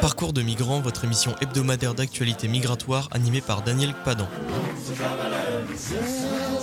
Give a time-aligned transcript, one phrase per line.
[0.00, 4.28] Parcours de migrants, votre émission hebdomadaire d'actualité migratoire animée par Daniel Padan.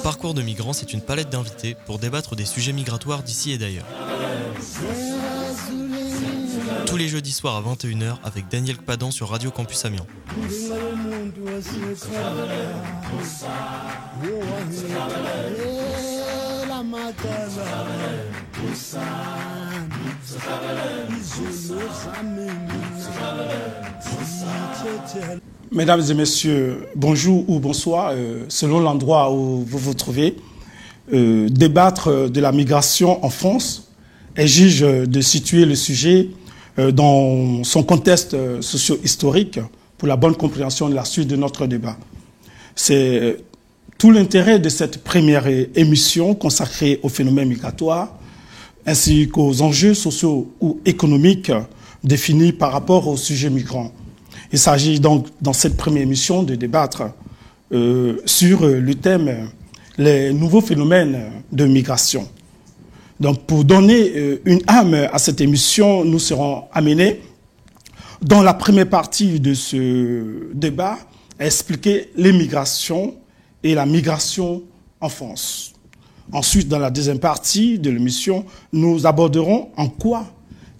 [0.04, 3.86] Parcours de migrants, c'est une palette d'invités pour débattre des sujets migratoires d'ici et d'ailleurs.
[6.86, 10.06] Tous les jeudis soirs à 21h avec Daniel Padan sur Radio Campus Amiens.
[25.72, 30.36] Mesdames et messieurs, bonjour ou bonsoir, euh, selon l'endroit où vous vous trouvez.
[31.14, 33.92] Euh, débattre de la migration en France
[34.38, 36.30] exige de situer le sujet
[36.80, 39.60] euh, dans son contexte socio-historique
[39.98, 41.98] pour la bonne compréhension de la suite de notre débat.
[42.76, 43.38] C'est
[43.98, 48.21] tout l'intérêt de cette première émission consacrée au phénomène migratoire
[48.86, 51.52] ainsi qu'aux enjeux sociaux ou économiques
[52.04, 53.92] définis par rapport au sujet migrant.
[54.52, 57.04] Il s'agit donc dans cette première émission de débattre
[57.72, 59.50] euh, sur le thème
[59.98, 62.28] les nouveaux phénomènes de migration.
[63.20, 67.22] Donc pour donner euh, une âme à cette émission, nous serons amenés
[68.22, 70.98] dans la première partie de ce débat
[71.40, 73.16] à expliquer l'immigration
[73.64, 74.64] et la migration
[75.00, 75.71] en France.
[76.32, 80.26] Ensuite, dans la deuxième partie de l'émission, nous aborderons en quoi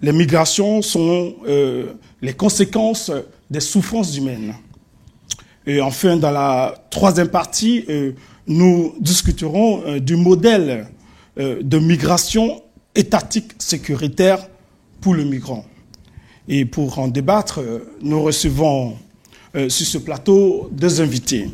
[0.02, 3.12] les migrations sont euh, les conséquences
[3.48, 4.54] des souffrances humaines.
[5.64, 8.12] Et enfin, dans la troisième partie, euh,
[8.48, 10.88] nous discuterons euh, du modèle
[11.34, 12.62] de migration
[12.94, 14.46] étatique sécuritaire
[15.00, 15.64] pour le migrant.
[16.46, 17.60] Et pour en débattre,
[18.02, 18.98] nous recevons
[19.54, 21.48] sur ce plateau deux invités.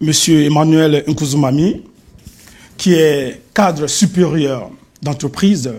[0.00, 1.82] Monsieur Emmanuel Nkuzumami,
[2.80, 4.70] qui est cadre supérieur
[5.02, 5.70] d'entreprise,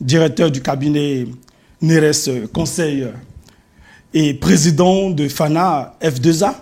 [0.00, 1.26] directeur du cabinet
[1.82, 3.06] NERES Conseil
[4.14, 6.54] et président de FANA F2A,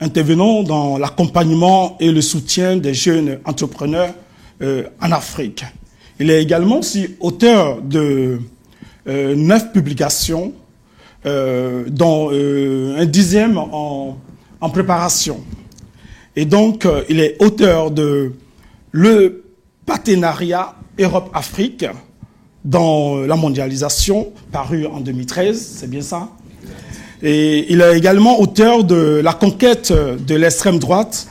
[0.00, 4.12] intervenant dans l'accompagnement et le soutien des jeunes entrepreneurs
[4.60, 5.64] euh, en Afrique.
[6.18, 8.40] Il est également aussi auteur de
[9.06, 10.52] euh, neuf publications,
[11.26, 14.18] euh, dont un dixième en,
[14.60, 15.44] en préparation.
[16.34, 18.32] Et donc, il est auteur de
[18.92, 19.44] le
[19.86, 21.86] partenariat Europe-Afrique
[22.64, 26.28] dans la mondialisation, paru en 2013, c'est bien ça?
[27.22, 31.26] Et il est également auteur de La conquête de l'extrême droite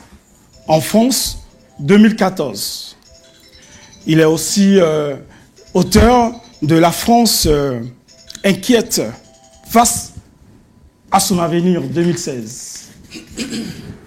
[0.66, 1.46] en France
[1.80, 2.96] 2014.
[4.06, 5.16] Il est aussi euh,
[5.74, 7.80] auteur de La France euh,
[8.44, 9.02] inquiète
[9.68, 10.12] face
[11.10, 12.88] à son avenir 2016.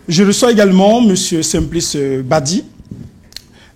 [0.08, 1.16] Je reçois également M.
[1.16, 2.66] Simplice Badi,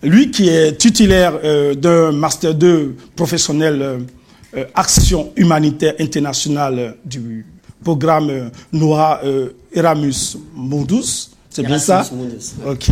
[0.03, 7.45] lui qui est titulaire euh, d'un Master 2 professionnel euh, Action humanitaire internationale du
[7.83, 11.31] programme Noah euh, Eramus Mundus.
[11.49, 12.05] C'est bien ça?
[12.11, 12.53] Mundus.
[12.65, 12.91] Ok.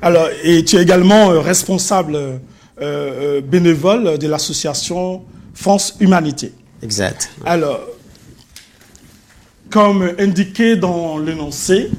[0.00, 2.40] Alors, et tu es également responsable
[3.48, 5.22] bénévole de l'association
[5.54, 6.52] France Humanité.
[6.82, 7.30] Exact.
[7.44, 7.80] Alors,
[9.70, 11.90] comme indiqué dans l'énoncé,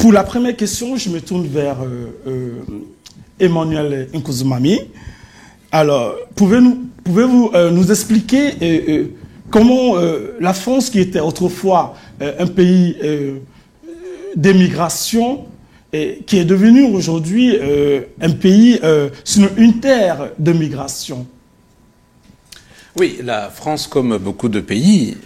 [0.00, 2.52] pour la première question, je me tourne vers euh, euh,
[3.38, 4.80] Emmanuel Nkuzumami.
[5.70, 7.24] Alors, pouvez-vous pouvez
[7.54, 9.10] euh, nous expliquer
[9.50, 9.96] comment
[10.40, 12.96] la France, qui était autrefois un pays
[14.36, 15.46] d'émigration,
[15.92, 17.58] qui est devenu aujourd'hui
[18.20, 18.80] un pays,
[19.24, 21.26] sinon une terre de migration
[22.98, 25.16] Oui, la France, comme beaucoup de pays,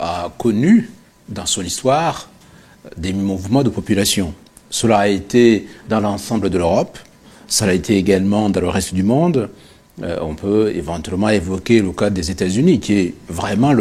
[0.00, 0.90] a connu
[1.28, 2.28] dans son histoire
[2.96, 4.34] des mouvements de population.
[4.70, 6.98] Cela a été dans l'ensemble de l'Europe,
[7.46, 9.48] ça a été également dans le reste du monde.
[10.02, 13.72] Euh, on peut éventuellement évoquer le cas des États-Unis, qui est vraiment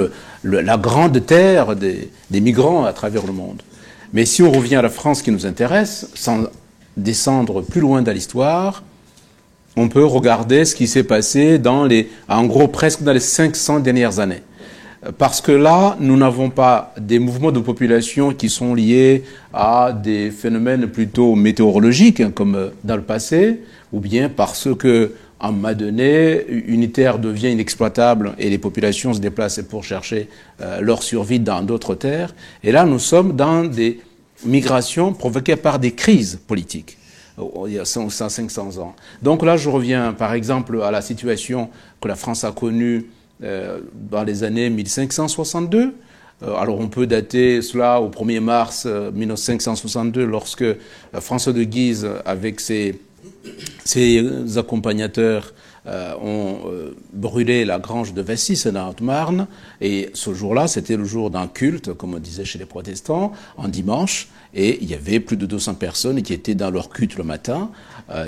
[0.43, 3.63] la grande terre des, des, migrants à travers le monde.
[4.13, 6.43] Mais si on revient à la France qui nous intéresse, sans
[6.97, 8.83] descendre plus loin dans l'histoire,
[9.75, 13.79] on peut regarder ce qui s'est passé dans les, en gros presque dans les 500
[13.79, 14.43] dernières années
[15.17, 19.23] parce que là, nous n'avons pas des mouvements de population qui sont liés
[19.53, 23.61] à des phénomènes plutôt météorologiques, hein, comme dans le passé,
[23.91, 29.19] ou bien parce que, un moment donné, une terre devient inexploitable et les populations se
[29.19, 30.29] déplacent pour chercher
[30.61, 32.33] euh, leur survie dans d'autres terres.
[32.63, 33.99] Et là, nous sommes dans des
[34.45, 36.97] migrations provoquées par des crises politiques
[37.67, 38.95] il y a 100, 500 ans.
[39.21, 41.69] Donc là, je reviens par exemple à la situation
[41.99, 45.93] que la France a connue euh, dans les années 1562.
[46.43, 50.65] Euh, alors on peut dater cela au 1er mars 1562 euh, lorsque
[51.19, 52.99] François de Guise, avec ses,
[54.57, 55.53] accompagnateurs,
[56.21, 56.59] ont
[57.11, 59.47] brûlé la grange de Vessis dans Haute-Marne.
[59.81, 63.67] Et ce jour-là, c'était le jour d'un culte, comme on disait chez les protestants, en
[63.67, 64.29] dimanche.
[64.53, 67.71] Et il y avait plus de 200 personnes qui étaient dans leur culte le matin.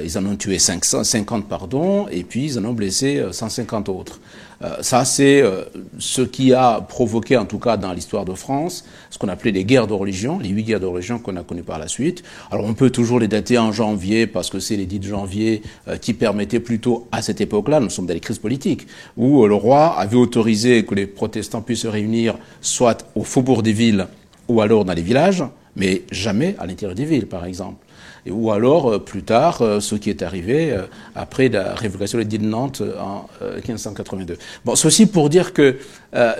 [0.04, 4.19] ils en ont tué 550, pardon, et puis ils en ont blessé 150 autres.
[4.63, 5.63] Euh, ça, c'est euh,
[6.00, 9.66] ce qui a provoqué, en tout cas dans l'histoire de France, ce qu'on appelait les
[9.66, 12.24] guerres de religion, les huit guerres de religion qu'on a connues par la suite.
[12.51, 15.62] Alors on peut toujours les dater en janvier, parce que c'est les dits de janvier
[15.88, 18.88] euh, qui permettaient plutôt, à cette époque-là, nous sommes dans les crises politiques,
[19.18, 23.74] où le roi avait autorisé que les protestants puissent se réunir soit au faubourg des
[23.74, 24.07] villes
[24.48, 25.44] ou alors dans les villages,
[25.75, 27.86] mais jamais à l'intérieur des villes, par exemple
[28.31, 30.86] ou alors euh, plus tard euh, ce qui est arrivé euh,
[31.16, 34.38] après la révocation de Nantes en 1582.
[34.63, 35.77] Bon, ceci pour dire que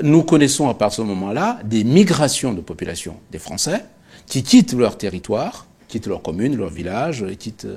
[0.04, 3.86] nous connaissons à partir de ce moment-là des migrations de population des Français
[4.26, 7.68] qui quittent leur territoire, quittent leur commune, leur village, quittent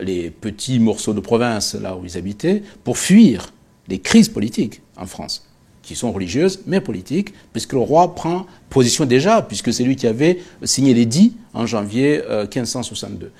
[0.00, 3.52] les petits morceaux de province là où ils habitaient pour fuir
[3.88, 5.46] les crises politiques en France
[5.86, 10.08] qui sont religieuses, mais politiques, puisque le roi prend position déjà, puisque c'est lui qui
[10.08, 13.26] avait signé l'édit en janvier 1562.
[13.26, 13.30] Euh,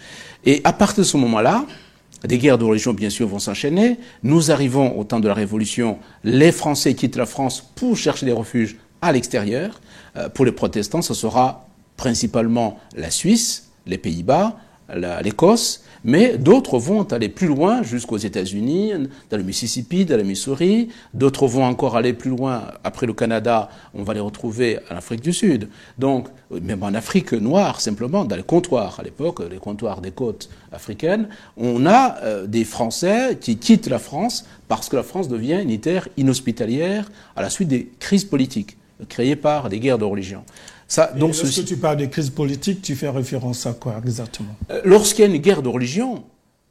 [0.44, 1.66] Et à partir de ce moment-là,
[2.25, 3.98] des guerres de religion, bien sûr, vont s'enchaîner.
[4.22, 5.98] Nous arrivons au temps de la Révolution.
[6.22, 9.81] Les Français quittent la France pour chercher des refuges à l'extérieur.
[10.16, 11.66] Euh, pour les protestants, ce sera
[11.96, 14.56] principalement la Suisse, les Pays-Bas,
[15.22, 18.93] l'Écosse, mais d'autres vont aller plus loin jusqu'aux États-Unis,
[19.29, 20.88] dans le Mississippi, dans le Missouri.
[21.12, 22.62] D'autres vont encore aller plus loin.
[22.85, 25.69] Après le Canada, on va les retrouver en Afrique du Sud.
[25.99, 26.29] Donc,
[26.62, 31.29] même en Afrique noire, simplement, dans les comptoirs, à l'époque, les comptoirs des côtes africaines,
[31.56, 35.81] on a euh, des Français qui quittent la France parce que la France devient une
[35.81, 38.76] terre inhospitalière à la suite des crises politiques
[39.08, 40.44] créées par des guerres de religion.
[40.88, 44.54] Ça, donc lorsque tu parles de crise politique, tu fais référence à quoi exactement?
[44.70, 46.24] Euh, Lorsqu'il y a une guerre de religion,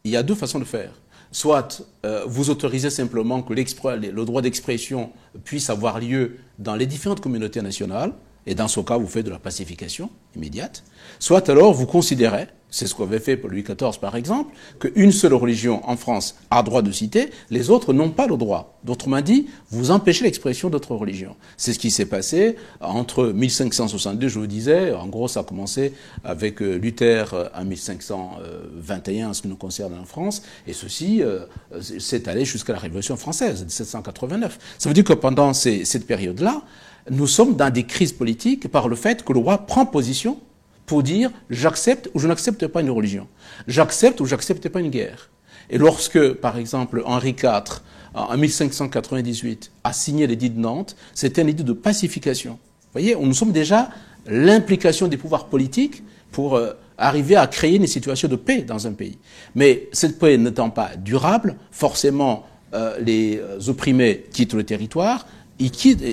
[0.03, 0.91] il y a deux façons de faire.
[1.31, 5.11] Soit euh, vous autorisez simplement que le droit d'expression
[5.43, 8.13] puisse avoir lieu dans les différentes communautés nationales,
[8.47, 10.83] et dans ce cas, vous faites de la pacification immédiate.
[11.19, 15.81] Soit alors, vous considérez, c'est ce qu'avait fait Louis XIV par exemple, qu'une seule religion
[15.89, 18.77] en France a droit de citer, les autres n'ont pas le droit.
[18.83, 21.37] D'autrement dit, vous empêchez l'expression d'autres religions.
[21.55, 25.93] C'est ce qui s'est passé entre 1562, je vous disais, en gros ça a commencé
[26.25, 31.23] avec euh, Luther euh, en 1521 en ce qui nous concerne en France, et ceci
[31.23, 31.45] euh,
[31.79, 34.59] s'est allé jusqu'à la Révolution française, 1789.
[34.77, 36.61] Ça veut dire que pendant cette période-là,
[37.09, 40.41] nous sommes dans des crises politiques par le fait que le roi prend position
[40.85, 43.27] pour dire j'accepte ou je n'accepte pas une religion,
[43.67, 45.29] j'accepte ou j'accepte pas une guerre.
[45.69, 47.81] Et lorsque, par exemple, Henri IV,
[48.13, 52.53] en 1598, a signé l'édit de Nantes, c'était un édit de pacification.
[52.53, 53.89] Vous voyez, nous sommes déjà
[54.27, 58.93] l'implication des pouvoirs politiques pour euh, arriver à créer une situation de paix dans un
[58.93, 59.17] pays.
[59.53, 65.27] Mais cette paix n'étant pas durable, forcément, euh, les euh, opprimés quittent le territoire,
[65.59, 65.71] ils,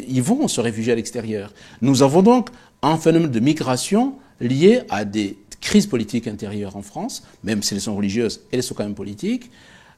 [0.09, 1.53] ils vont se réfugier à l'extérieur.
[1.81, 2.51] Nous avons donc
[2.83, 7.81] un phénomène de migration lié à des crises politiques intérieures en France, même si elles
[7.81, 9.51] sont religieuses, elles sont quand même politiques.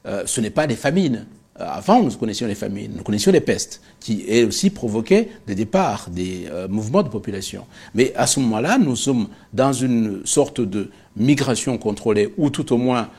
[0.05, 1.25] Euh, ce n'est pas des famines.
[1.59, 5.55] Euh, avant, nous connaissions les famines, nous connaissions les pestes, qui elles aussi provoquaient des
[5.55, 7.65] départs, des euh, mouvements de population.
[7.95, 12.77] Mais à ce moment-là, nous sommes dans une sorte de migration contrôlée, ou tout au
[12.77, 13.09] moins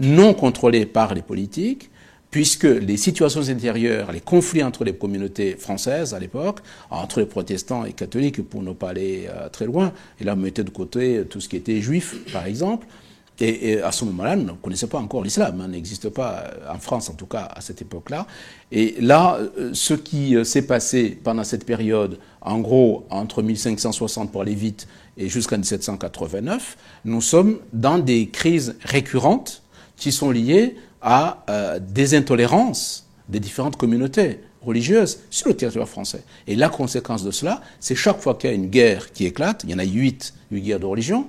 [0.00, 1.88] non contrôlée par les politiques,
[2.32, 6.60] puisque les situations intérieures, les conflits entre les communautés françaises à l'époque,
[6.90, 10.64] entre les protestants et catholiques, pour ne pas aller euh, très loin, et là, mettez
[10.64, 12.86] de côté tout ce qui était juif, par exemple,
[13.38, 16.78] et, à ce moment-là, nous ne connaissons pas encore l'islam, hein, n'existe pas euh, en
[16.78, 18.26] France en tout cas à cette époque-là.
[18.70, 24.40] Et là, euh, ce qui s'est passé pendant cette période, en gros entre 1560 pour
[24.40, 24.86] aller vite
[25.18, 29.62] et jusqu'en 1789, nous sommes dans des crises récurrentes
[29.96, 36.22] qui sont liées à euh, des intolérances des différentes communautés religieuses sur le territoire français.
[36.46, 39.62] Et la conséquence de cela, c'est chaque fois qu'il y a une guerre qui éclate,
[39.64, 41.26] il y en a huit, huit guerres de religion,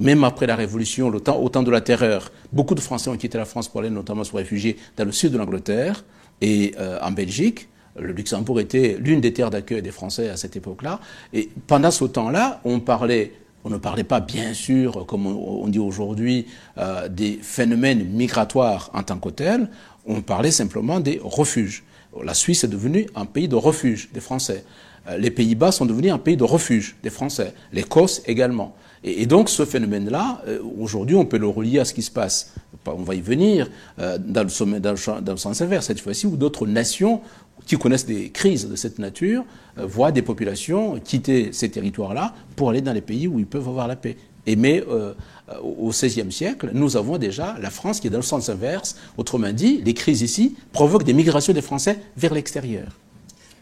[0.00, 3.16] même après la Révolution, le temps, au temps de la terreur, beaucoup de Français ont
[3.16, 6.04] quitté la France pour aller notamment se réfugier dans le sud de l'Angleterre
[6.40, 7.68] et euh, en Belgique.
[7.96, 10.98] Le Luxembourg était l'une des terres d'accueil des Français à cette époque-là.
[11.34, 13.32] Et pendant ce temps-là, on parlait
[13.64, 16.46] on ne parlait pas, bien sûr, comme on dit aujourd'hui,
[16.78, 19.68] euh, des phénomènes migratoires en tant que tels,
[20.06, 21.84] on parlait simplement des refuges.
[22.24, 24.64] La Suisse est devenue un pays de refuge des Français.
[25.08, 27.54] Euh, les Pays-Bas sont devenus un pays de refuge des Français.
[27.72, 28.74] L'Écosse également.
[29.04, 32.54] Et, donc ce phénomène-là, euh, aujourd'hui, on peut le relier à ce qui se passe.
[32.84, 36.36] On va y venir dans, le, dans, le, dans le sens inverse cette fois-ci, où
[36.36, 37.20] d'autres nations
[37.66, 39.44] qui connaissent des crises de cette nature
[39.78, 43.68] euh, voient des populations quitter ces territoires-là pour aller dans les pays où ils peuvent
[43.68, 44.16] avoir la paix.
[44.46, 45.14] Et mais euh,
[45.62, 48.96] au XVIe siècle, nous avons déjà la France qui est dans le sens inverse.
[49.16, 52.88] Autrement dit, les crises ici provoquent des migrations des Français vers l'extérieur.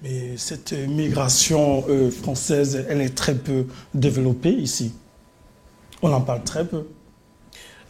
[0.02, 4.92] Mais cette migration euh, française, elle est très peu développée ici.
[6.00, 6.86] On en parle très peu.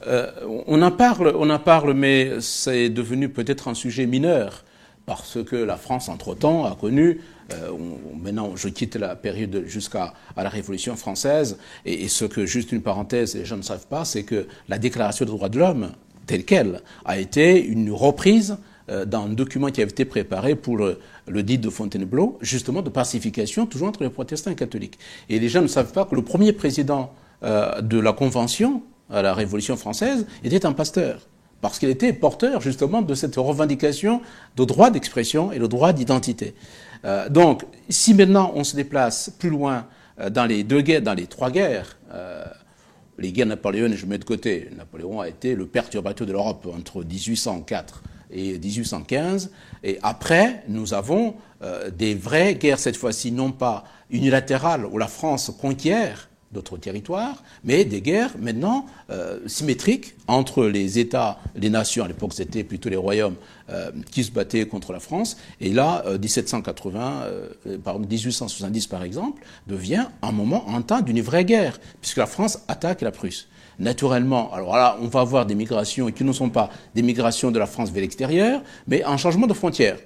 [0.07, 0.31] Euh,
[0.67, 4.65] on en parle, on en parle, mais c'est devenu peut-être un sujet mineur
[5.07, 7.21] parce que la France, entre-temps, a connu,
[7.53, 7.73] euh,
[8.21, 13.35] maintenant je quitte la période jusqu'à la Révolution française, et, ce que, juste une parenthèse,
[13.35, 15.91] les gens ne savent pas, c'est que la Déclaration des droits de l'homme,
[16.27, 18.57] telle qu'elle, a été une reprise
[18.89, 20.99] euh, d'un document qui avait été préparé pour le,
[21.43, 24.99] dit de Fontainebleau, justement de pacification, toujours entre les protestants et les catholiques.
[25.29, 29.33] Et les gens ne savent pas que le premier président de la Convention, à la
[29.33, 31.27] Révolution française, était un pasteur.
[31.61, 34.23] Parce qu'il était porteur justement de cette revendication
[34.57, 36.55] de droit d'expression et de droit d'identité.
[37.05, 39.87] Euh, donc, si maintenant on se déplace plus loin
[40.21, 42.45] euh, dans les deux guerres, dans les trois guerres, euh,
[43.19, 47.05] les guerres napoléoniennes, je mets de côté, Napoléon a été le perturbateur de l'Europe entre
[47.05, 49.51] 1804 et 1815.
[49.85, 51.35] Et après, nous avons
[51.95, 57.85] des vraies guerres, cette fois-ci non pas unilatérales, où la France conquiert, d'autres territoires, mais
[57.85, 62.97] des guerres maintenant euh, symétriques entre les États, les nations, à l'époque c'était plutôt les
[62.97, 63.37] royaumes
[63.71, 69.43] euh, qui se battaient contre la France, et là, 1780, euh, pardon, 1870 par exemple,
[69.69, 73.49] devient un moment, un temps d'une vraie guerre, puisque la France attaque la Prusse.
[73.79, 77.59] Naturellement, alors là, on va avoir des migrations qui ne sont pas des migrations de
[77.59, 79.99] la France vers l'extérieur, mais un changement de frontière.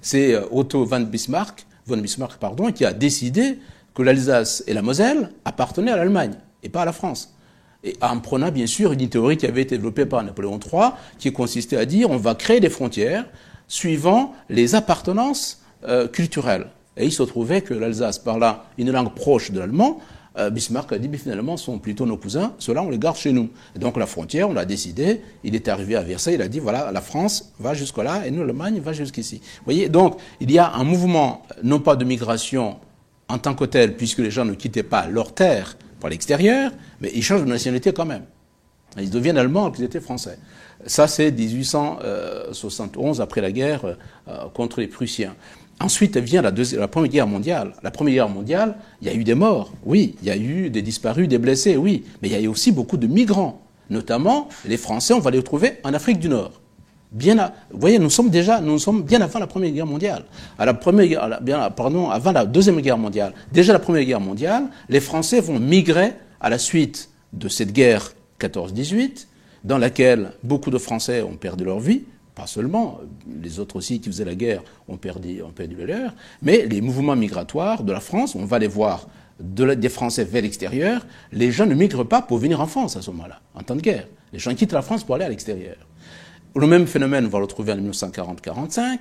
[0.00, 3.58] C'est Otto von Bismarck, von Bismarck pardon, qui a décidé
[3.94, 7.34] que l'Alsace et la Moselle appartenaient à l'Allemagne et pas à la France.
[7.84, 11.32] Et en prenant bien sûr une théorie qui avait été développée par Napoléon III, qui
[11.32, 13.24] consistait à dire on va créer des frontières
[13.66, 16.66] suivant les appartenances euh, culturelles.
[16.96, 19.98] Et il se trouvait que l'Alsace parla une langue proche de l'allemand.
[20.38, 23.32] Euh, Bismarck a dit, mais finalement, sont plutôt nos cousins, ceux-là, on les garde chez
[23.32, 23.50] nous.
[23.74, 26.58] Et donc la frontière, on l'a décidé, il est arrivé à Versailles, il a dit,
[26.58, 29.36] voilà, la France va jusque-là, et nous, l'Allemagne, va jusqu'ici.
[29.36, 32.76] Vous voyez, donc il y a un mouvement, non pas de migration
[33.28, 37.10] en tant que tel, puisque les gens ne quittaient pas leur terre pour l'extérieur, mais
[37.14, 38.24] ils changent de nationalité quand même.
[38.98, 40.38] Ils deviennent allemands alors qu'ils étaient français.
[40.86, 43.96] Ça, c'est 1871, après la guerre
[44.28, 45.34] euh, contre les Prussiens.
[45.80, 46.52] Ensuite vient la,
[46.88, 47.74] Première Guerre mondiale.
[47.82, 50.16] La Première Guerre mondiale, il y a eu des morts, oui.
[50.22, 52.04] Il y a eu des disparus, des blessés, oui.
[52.20, 53.62] Mais il y a eu aussi beaucoup de migrants.
[53.90, 56.61] Notamment, les Français, on va les trouver en Afrique du Nord
[57.12, 60.24] bien, vous voyez, nous sommes déjà, nous sommes bien avant la Première Guerre mondiale.
[60.58, 61.40] À la première,
[61.76, 63.34] pardon, avant la Deuxième Guerre mondiale.
[63.52, 68.12] Déjà la Première Guerre mondiale, les Français vont migrer à la suite de cette guerre
[68.40, 69.26] 14-18,
[69.64, 72.02] dans laquelle beaucoup de Français ont perdu leur vie,
[72.34, 73.00] pas seulement,
[73.42, 77.14] les autres aussi qui faisaient la guerre ont perdu, ont perdu leur, mais les mouvements
[77.14, 79.06] migratoires de la France, on va les voir
[79.38, 83.02] de, des Français vers l'extérieur, les gens ne migrent pas pour venir en France à
[83.02, 84.08] ce moment-là, en temps de guerre.
[84.32, 85.76] Les gens quittent la France pour aller à l'extérieur.
[86.54, 88.98] Le même phénomène, on va le retrouver en 1940-45,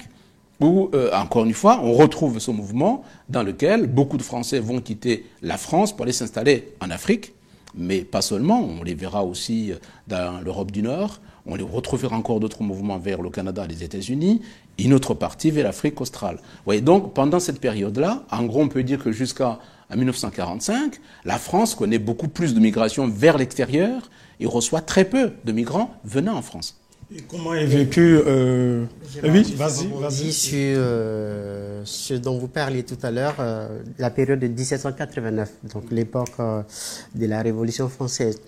[0.61, 4.79] où, euh, encore une fois, on retrouve ce mouvement dans lequel beaucoup de Français vont
[4.79, 7.33] quitter la France pour aller s'installer en Afrique,
[7.75, 9.75] mais pas seulement, on les verra aussi euh,
[10.07, 14.41] dans l'Europe du Nord, on les retrouvera encore d'autres mouvements vers le Canada les États-Unis,
[14.79, 16.35] une autre partie vers l'Afrique australe.
[16.37, 19.59] Vous voyez, donc, pendant cette période-là, en gros, on peut dire que jusqu'à
[19.93, 25.51] 1945, la France connaît beaucoup plus de migration vers l'extérieur et reçoit très peu de
[25.51, 26.80] migrants venant en France.
[27.13, 28.85] Et comment est vécu euh...
[29.21, 30.31] Oui, vas-y, vas-y.
[30.31, 33.67] Sur euh, ce dont vous parliez tout à l'heure, euh,
[33.99, 38.39] la période de 1789, donc l'époque de la Révolution française.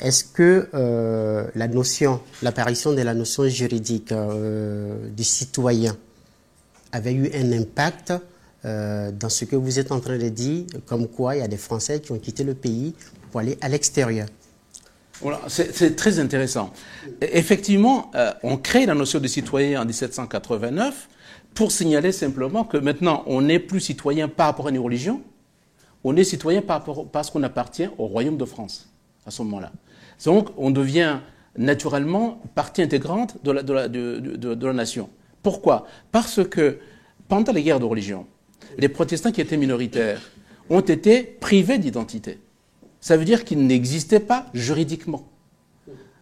[0.00, 0.68] Est-ce que
[1.54, 4.12] la notion, l'apparition de la notion juridique
[5.16, 5.96] du citoyen
[6.92, 8.12] avait eu un impact
[8.64, 11.56] dans ce que vous êtes en train de dire, comme quoi il y a des
[11.56, 12.94] Français qui ont quitté le pays
[13.30, 14.26] pour aller à l'extérieur?
[15.48, 16.72] C'est très intéressant.
[17.20, 21.08] Effectivement, euh, on crée la notion de citoyen en 1789
[21.54, 25.22] pour signaler simplement que maintenant, on n'est plus citoyen par rapport à une religion,
[26.04, 28.88] on est citoyen parce qu'on appartient au royaume de France
[29.26, 29.72] à ce moment-là.
[30.24, 31.18] Donc, on devient
[31.56, 35.10] naturellement partie intégrante de la nation.
[35.42, 35.86] Pourquoi?
[36.12, 36.78] Parce que
[37.28, 38.26] pendant les guerres de religion,
[38.76, 40.20] les protestants qui étaient minoritaires
[40.70, 42.38] ont été privés d'identité
[43.00, 45.28] ça veut dire qu'il n'existait pas juridiquement.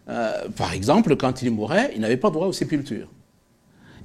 [0.09, 3.09] Euh, par exemple, quand il mourait, il n'avait pas droit aux sépultures.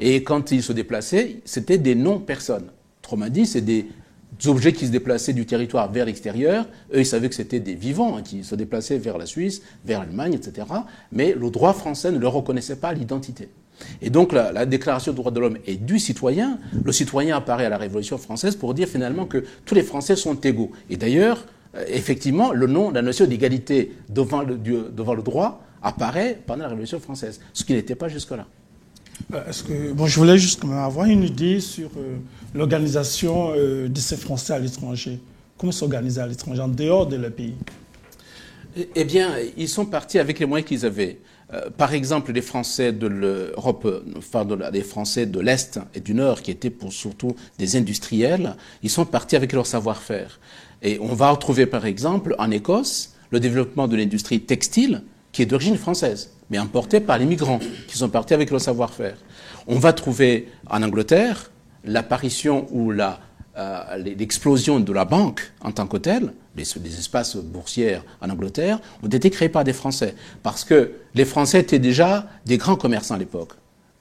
[0.00, 2.70] Et quand il se déplaçait, c'était des non-personnes.
[3.02, 3.86] Autrement dit, c'est des
[4.46, 6.66] objets qui se déplaçaient du territoire vers l'extérieur.
[6.92, 10.00] Eux, ils savaient que c'était des vivants hein, qui se déplaçaient vers la Suisse, vers
[10.00, 10.66] l'Allemagne, etc.
[11.12, 13.48] Mais le droit français ne leur reconnaissait pas l'identité.
[14.00, 16.58] Et donc la, la, déclaration des droits de l'homme est du citoyen.
[16.84, 20.34] Le citoyen apparaît à la Révolution française pour dire finalement que tous les Français sont
[20.34, 20.70] égaux.
[20.88, 21.46] Et d'ailleurs,
[21.88, 27.00] effectivement, le nom, la notion d'égalité devant le, devant le droit apparaît pendant la Révolution
[27.00, 28.46] française, ce qui n'était pas jusque-là.
[29.34, 32.16] Euh, que, bon, je voulais juste avoir une idée sur euh,
[32.54, 35.20] l'organisation de ces Français à l'étranger.
[35.58, 37.54] Comment s'organiser à l'étranger, en dehors de leur pays?
[38.76, 41.18] Eh, eh bien, ils sont partis avec les moyens qu'ils avaient.
[41.52, 43.86] Euh, par exemple, les Français de l'Europe,
[44.16, 48.90] enfin les Français de l'Est et du Nord, qui étaient pour surtout des industriels, ils
[48.90, 50.40] sont partis avec leur savoir-faire.
[50.82, 55.46] Et on va retrouver, par exemple, en Écosse, le développement de l'industrie textile, qui est
[55.46, 59.16] d'origine française, mais importée par les migrants, qui sont partis avec leur savoir-faire.
[59.66, 61.50] On va trouver en Angleterre
[61.84, 63.20] l'apparition ou la
[63.58, 69.08] euh, l'explosion de la banque en tant que telle, les, espaces boursiers en Angleterre, ont
[69.08, 70.14] été créés par des Français.
[70.42, 73.52] Parce que les Français étaient déjà des grands commerçants à l'époque.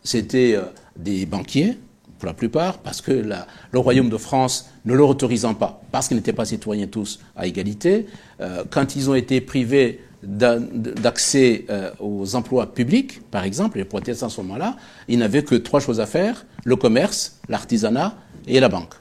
[0.06, 0.64] C'était euh,
[0.96, 1.78] des banquiers,
[2.22, 6.18] pour la plupart, parce que le Royaume de France ne leur autorisant pas, parce qu'ils
[6.18, 8.06] n'étaient pas citoyens tous à égalité,
[8.40, 11.66] euh, quand ils ont été privés d'accès
[12.00, 14.76] aux emplois publics, par exemple, les protestants à ce moment-là,
[15.08, 18.94] ils n'avaient que trois choses à faire, le commerce, l'artisanat et la banque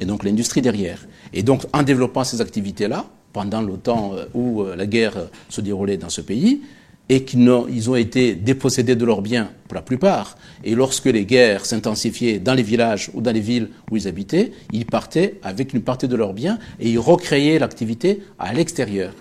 [0.00, 1.06] et donc l'industrie derrière.
[1.32, 5.26] Et donc en développant ces activités-là, pendant le temps euh, où euh, la guerre euh,
[5.48, 6.62] se déroulait dans ce pays,
[7.08, 11.06] et qu'ils ont, ils ont été dépossédés de leurs biens pour la plupart, et lorsque
[11.06, 15.38] les guerres s'intensifiaient dans les villages ou dans les villes où ils habitaient, ils partaient
[15.42, 19.12] avec une partie de leurs biens et ils recréaient l'activité à l'extérieur.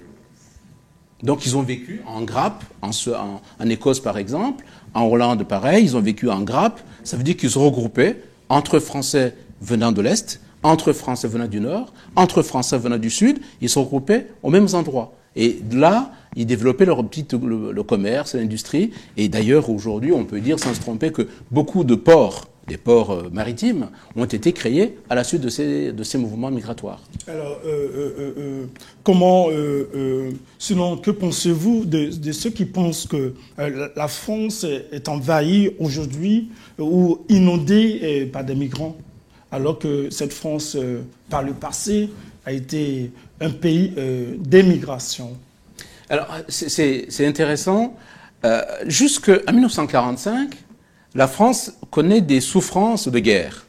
[1.23, 5.83] Donc ils ont vécu en grappe, en, en, en, Écosse par exemple, en Hollande pareil,
[5.83, 10.01] ils ont vécu en grappe, ça veut dire qu'ils se regroupaient entre Français venant de
[10.01, 14.49] l'Est entre Français venant du Nord, entre Français venant du Sud, ils se regroupaient aux
[14.49, 15.13] mêmes endroits.
[15.37, 18.91] Et là, ils développaient leur petit, le, commerce, l'industrie.
[19.15, 23.11] Et d'ailleurs, aujourd'hui, on peut dire sans se tromper que beaucoup de ports, des ports
[23.11, 27.01] euh, maritimes, ont été créés à la suite de ces, de ces mouvements migratoires.
[27.27, 28.65] Alors, euh, euh,
[29.03, 29.47] comment,
[30.57, 38.27] sinon, que pensez-vous de, ceux qui pensent que la France est envahie aujourd'hui ou inondée
[38.33, 38.97] par des migrants
[39.49, 40.77] alors que cette France,
[41.29, 42.09] par le passé,
[42.45, 45.37] a été un pays euh, d'émigration.
[46.09, 47.95] Alors, c'est intéressant.
[48.45, 50.55] Euh, Jusqu'en 1945,
[51.15, 53.65] la France connaît des souffrances de guerre.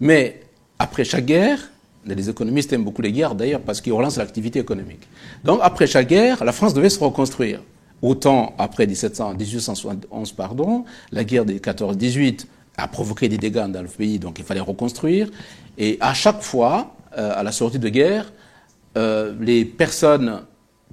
[0.00, 0.40] Mais
[0.78, 1.70] après chaque guerre,
[2.04, 5.08] les économistes aiment beaucoup les guerres d'ailleurs parce qu'ils relancent l'activité économique.
[5.44, 7.62] Donc après chaque guerre, la France devait se reconstruire.
[8.02, 12.46] Autant après 1700, 1871, pardon, la guerre des 14-18
[12.76, 15.30] a provoqué des dégâts dans le pays, donc il fallait reconstruire.
[15.78, 18.30] Et à chaque fois, euh, à la sortie de guerre,
[18.96, 20.42] euh, les personnes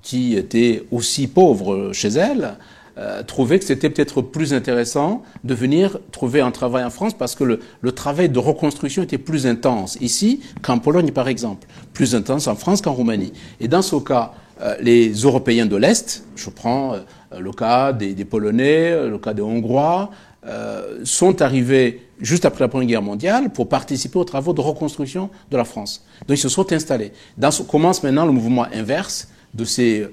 [0.01, 2.55] qui étaient aussi pauvres chez elles
[2.97, 7.35] euh, trouvaient que c'était peut-être plus intéressant de venir trouver un travail en France parce
[7.35, 12.47] que le, travail de reconstruction était plus intense ici qu'en Pologne, par exemple, plus intense
[12.47, 13.33] en France qu'en Roumanie.
[13.59, 14.33] Et dans ce cas,
[14.79, 16.95] les Européens de l'Est, je prends
[17.37, 20.11] le cas des, Polonais, le cas des Hongrois,
[20.45, 25.29] euh, sont arrivés juste après la Première Guerre mondiale pour participer aux travaux de reconstruction
[25.51, 26.05] de la France.
[26.27, 27.11] Donc ils se sont installés.
[27.37, 30.07] Dans ce, commence maintenant le mouvement inverse de ces,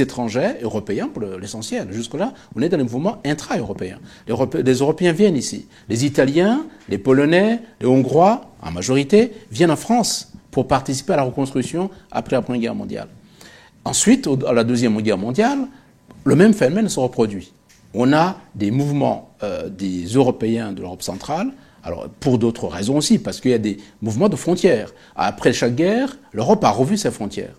[0.00, 1.88] étrangers européens pour l'essentiel.
[1.92, 3.98] Jusque-là, on est dans le mouvement intra-européen.
[4.26, 5.66] Les Européens viennent ici.
[5.88, 11.22] Les Italiens, les Polonais, les Hongrois, en majorité, viennent en France pour participer à la
[11.22, 13.08] reconstruction après la Première Guerre mondiale.
[13.84, 15.58] Ensuite, à la Deuxième Guerre mondiale,
[16.24, 17.52] le même phénomène se reproduit
[17.94, 21.52] on a des mouvements euh, des Européens de l'Europe centrale,
[21.82, 24.92] alors pour d'autres raisons aussi, parce qu'il y a des mouvements de frontières.
[25.16, 27.54] Après chaque guerre, l'Europe a revu ses frontières.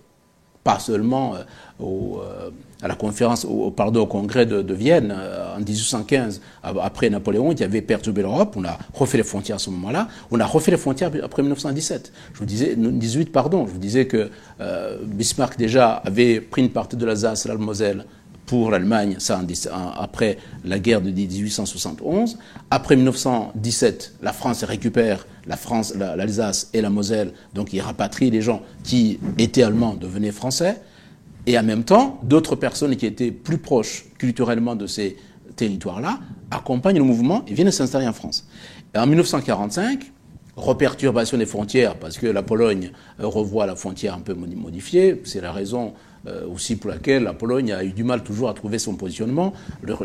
[0.62, 1.42] Pas seulement euh,
[1.78, 5.14] au, euh, à la conférence, pardon, au congrès de, Vienne
[5.54, 8.54] en 1815, après Napoléon, qui avait perturbé l'Europe.
[8.56, 10.08] On a refait les frontières à ce moment-là.
[10.30, 12.12] On a refait les frontières après 1917.
[12.32, 13.66] Je vous disais, 18, pardon.
[13.66, 14.30] Je vous disais que
[15.02, 18.04] Bismarck déjà avait pris une partie de l'Alsace la Moselle
[18.46, 19.40] pour l'Allemagne, ça
[19.96, 22.38] après la guerre de 1871.
[22.70, 28.42] Après 1917, la France récupère la France, l'Alsace et la Moselle, donc il rapatrie les
[28.42, 30.80] gens qui étaient allemands devenaient français.
[31.46, 35.16] Et en même temps, d'autres personnes qui étaient plus proches culturellement de ces
[35.56, 36.18] territoires-là
[36.50, 38.46] accompagnent le mouvement et viennent s'installer en France.
[38.96, 40.12] En 1945,
[40.56, 45.52] reperturbation des frontières, parce que la Pologne revoit la frontière un peu modifiée, c'est la
[45.52, 45.94] raison
[46.26, 49.52] euh, aussi pour laquelle la Pologne a eu du mal toujours à trouver son positionnement.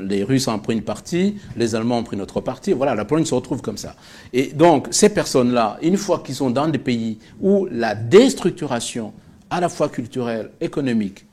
[0.01, 2.73] les Russes ont pris une partie, les Allemands ont pris notre partie.
[2.73, 3.95] Voilà, la Pologne se retrouve comme ça.
[4.33, 9.13] Et donc, ces personnes-là, une fois qu'ils sont dans des pays où la déstructuration,
[9.49, 11.25] à la fois culturelle, économique,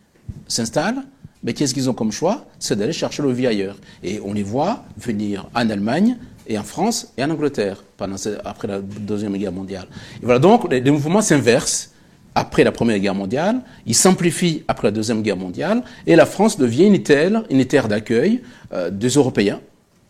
[0.46, 1.03] s'installe,
[1.42, 2.46] mais qu'est-ce qu'ils ont comme choix?
[2.59, 3.77] C'est d'aller chercher le vie ailleurs.
[4.03, 8.68] Et on les voit venir en Allemagne, et en France et en Angleterre pendant après
[8.68, 9.87] la Deuxième Guerre mondiale.
[10.22, 11.92] Et voilà, donc les, les mouvements s'inversent
[12.37, 16.59] après la Première Guerre mondiale, il s'amplifie après la Deuxième Guerre mondiale, et la France
[16.59, 18.42] devient une terre, une terre d'accueil
[18.75, 19.61] euh, des Européens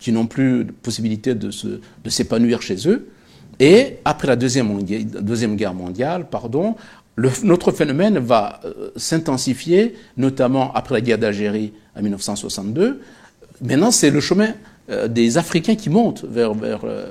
[0.00, 1.50] qui n'ont plus de possibilité de,
[2.04, 3.08] de s'épanouir chez eux.
[3.60, 4.76] Et après la Deuxième,
[5.56, 6.74] Guerre mondiale, pardon,
[7.44, 13.00] notre phénomène va euh, s'intensifier, notamment après la guerre d'Algérie en 1962.
[13.62, 14.52] Maintenant, c'est le chemin
[14.88, 17.08] euh, des Africains qui montent vers, vers, euh,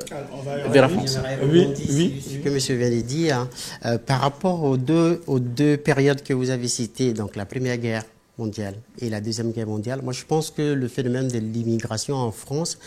[0.70, 1.20] vers la France.
[1.52, 2.24] Oui, oui.
[2.26, 2.94] Ce que M.
[2.96, 3.48] de dire,
[3.84, 3.98] hein.
[3.98, 8.04] par rapport aux deux, aux deux périodes que vous avez citées, donc la Première Guerre
[8.38, 12.32] mondiale et la Deuxième Guerre mondiale, moi je pense que le phénomène de l'immigration en
[12.32, 12.78] France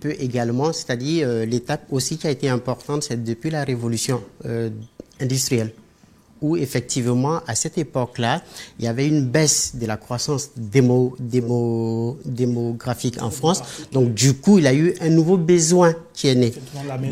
[0.00, 4.22] peut également, c'est-à-dire l'étape aussi qui a été importante, c'est depuis la révolution
[5.20, 5.72] industrielle
[6.40, 8.42] où effectivement, à cette époque-là,
[8.78, 13.62] il y avait une baisse de la croissance démo, démo, démographique en France.
[13.92, 16.52] Donc, du coup, il y a eu un nouveau besoin qui est né.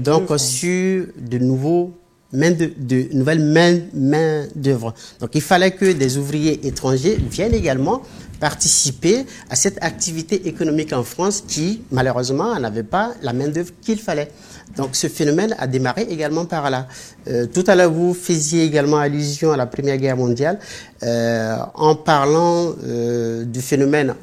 [0.01, 1.93] Donc, sur de nouveaux
[2.33, 4.95] main de, de, mains main d'œuvre.
[5.21, 8.03] Donc il fallait que des ouvriers étrangers viennent également
[8.41, 14.01] participer à cette activité économique en France qui malheureusement n'avait pas la main d'œuvre qu'il
[14.01, 14.31] fallait.
[14.77, 16.89] Donc ce phénomène a démarré également par là.
[17.29, 20.59] Euh, tout à l'heure, vous faisiez également allusion à la Première Guerre mondiale
[21.05, 24.15] euh, en parlant euh, du phénomène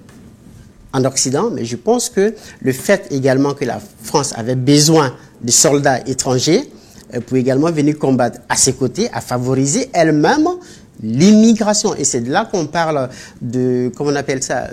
[0.91, 5.51] en Occident, mais je pense que le fait également que la France avait besoin de
[5.51, 6.69] soldats étrangers
[7.25, 10.47] pour également venir combattre à ses côtés a favorisé elle-même
[11.01, 11.95] l'immigration.
[11.95, 13.09] Et c'est de là qu'on parle
[13.41, 14.67] de, comment on appelle ça,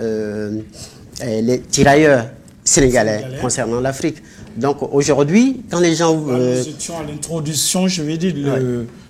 [1.23, 2.25] les tirailleurs
[2.63, 4.17] sénégalais concernant l'Afrique.
[4.57, 6.15] Donc aujourd'hui, quand les gens...
[6.29, 8.33] Euh, nous étions à l'introduction, je vais dire,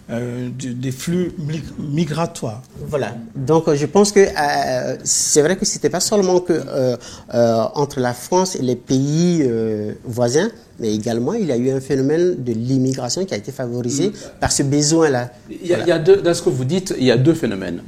[0.10, 1.32] euh, des flux
[1.78, 2.62] migratoires.
[2.88, 3.16] Voilà.
[3.36, 6.62] Donc je pense que euh, c'est vrai que c'était pas seulement que
[7.76, 9.50] entre la France et les pays
[10.06, 14.10] voisins, mais également il y a eu un phénomène de l'immigration qui a été favorisé
[14.10, 14.14] mm.
[14.40, 15.32] par ce besoin-là.
[15.50, 17.82] Il, il y a, deux, dans ce que vous dites, il y a deux phénomènes.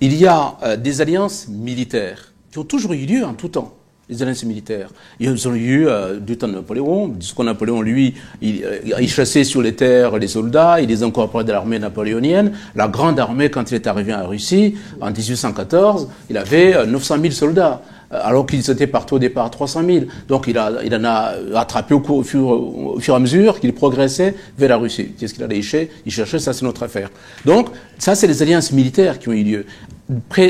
[0.00, 3.74] Il y a des alliances militaires qui ont toujours eu lieu en tout temps
[4.10, 4.90] les alliances militaires.
[5.20, 9.62] Ils ont eu euh, du temps de Napoléon, ce Napoléon, lui, euh, il, chassait sur
[9.62, 12.52] les terres les soldats, il les incorporait dans l'armée napoléonienne.
[12.74, 17.22] La grande armée, quand il est arrivé en Russie, en 1814, il avait 900 euh,
[17.22, 19.98] 000 soldats alors qu'ils étaient partout au départ à 300 000.
[20.28, 24.70] Donc il, a, il en a attrapé au fur, et à mesure qu'il progressait vers
[24.70, 25.12] la Russie.
[25.16, 27.10] Qu'est-ce qu'il allait chercher Il cherchait, ça c'est notre affaire.
[27.44, 27.68] Donc
[27.98, 29.66] ça c'est les alliances militaires qui ont eu lieu.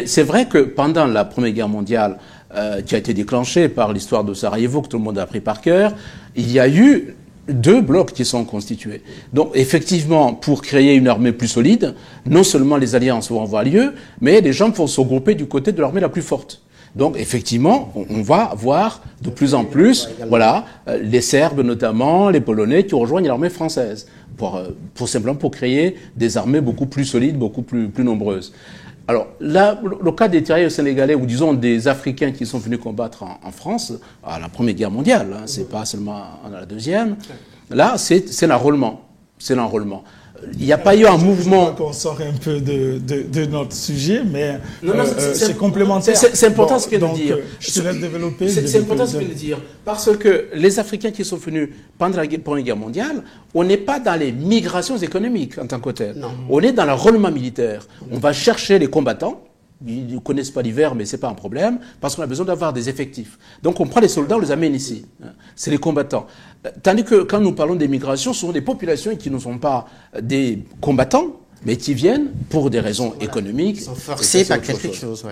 [0.06, 2.16] C'est vrai que pendant la Première Guerre mondiale,
[2.54, 5.40] euh, qui a été déclenché par l'histoire de Sarajevo, que tout le monde a appris
[5.40, 5.92] par cœur,
[6.34, 7.14] il y a eu
[7.48, 9.02] deux blocs qui sont constitués.
[9.32, 11.94] Donc effectivement, pour créer une armée plus solide,
[12.26, 15.72] non seulement les alliances vont avoir lieu, mais les gens vont se regrouper du côté
[15.72, 16.62] de l'armée la plus forte.
[16.96, 22.40] Donc effectivement, on va voir de plus en plus, voilà, euh, les Serbes notamment, les
[22.40, 27.04] Polonais qui rejoignent l'armée française, pour, euh, pour simplement pour créer des armées beaucoup plus
[27.04, 28.52] solides, beaucoup plus, plus nombreuses.
[29.10, 33.24] Alors, là, le cas des tirailleurs sénégalais, ou disons des Africains qui sont venus combattre
[33.24, 33.92] en, France,
[34.22, 37.16] à la Première Guerre mondiale, hein, c'est pas seulement à la Deuxième,
[37.70, 39.00] là, c'est l'enrôlement.
[39.36, 40.04] C'est l'enrôlement
[40.59, 41.72] il n'y a pas eu un mouvement.
[41.74, 46.16] qu'on sort un peu de, de, notre sujet, mais euh, euh, c'est complémentaire.
[46.16, 47.37] C'est important ce qu'il de dire.
[47.37, 48.48] Euh, je te laisse développer.
[48.48, 49.59] C'est important ce qu'il de dire.
[49.85, 53.22] Parce que les Africains qui sont venus pendant la Première Guerre mondiale,
[53.55, 56.24] on n'est pas dans les migrations économiques en tant que tel.
[56.48, 57.87] On est dans l'enrôlement militaire.
[58.11, 59.42] On va chercher les combattants
[59.87, 62.72] ils ne connaissent pas l'hiver, mais c'est pas un problème, parce qu'on a besoin d'avoir
[62.72, 63.38] des effectifs.
[63.62, 65.07] Donc on prend les soldats, on les amène ici.
[65.57, 66.26] C'est les combattants.
[66.82, 69.86] Tandis que quand nous parlons des migrations, ce sont des populations qui ne sont pas
[70.20, 73.78] des combattants, mais qui viennent pour des raisons économiques.
[73.78, 75.24] Ils sont forcés par quelque chose.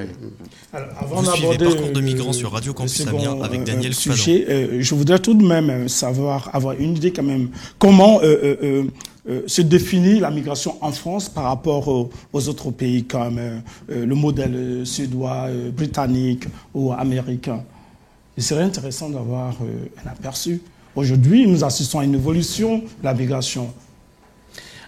[0.73, 4.77] Alors, avant Vous suivez Parcours de migrants sur Radio Campus Amiens avec Daniel sujet, euh,
[4.81, 8.85] Je voudrais tout de même euh, savoir, avoir une idée quand même, comment euh,
[9.29, 13.59] euh, se définit la migration en France par rapport aux, autres pays comme euh,
[13.91, 17.63] euh, le modèle suédois, britannique ou américain.
[18.39, 19.55] Il serait intéressant d'avoir
[20.05, 20.63] un aperçu.
[20.99, 23.73] Aujourd'hui, nous assistons à une évolution de la migration.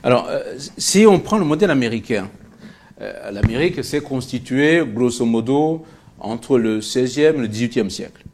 [0.02, 0.28] Alors,
[0.76, 2.28] si on prend le modèle américain,
[3.30, 5.84] l'Amérique s'est constituée grosso modo
[6.18, 8.24] entre le 16e et le 18e siècle,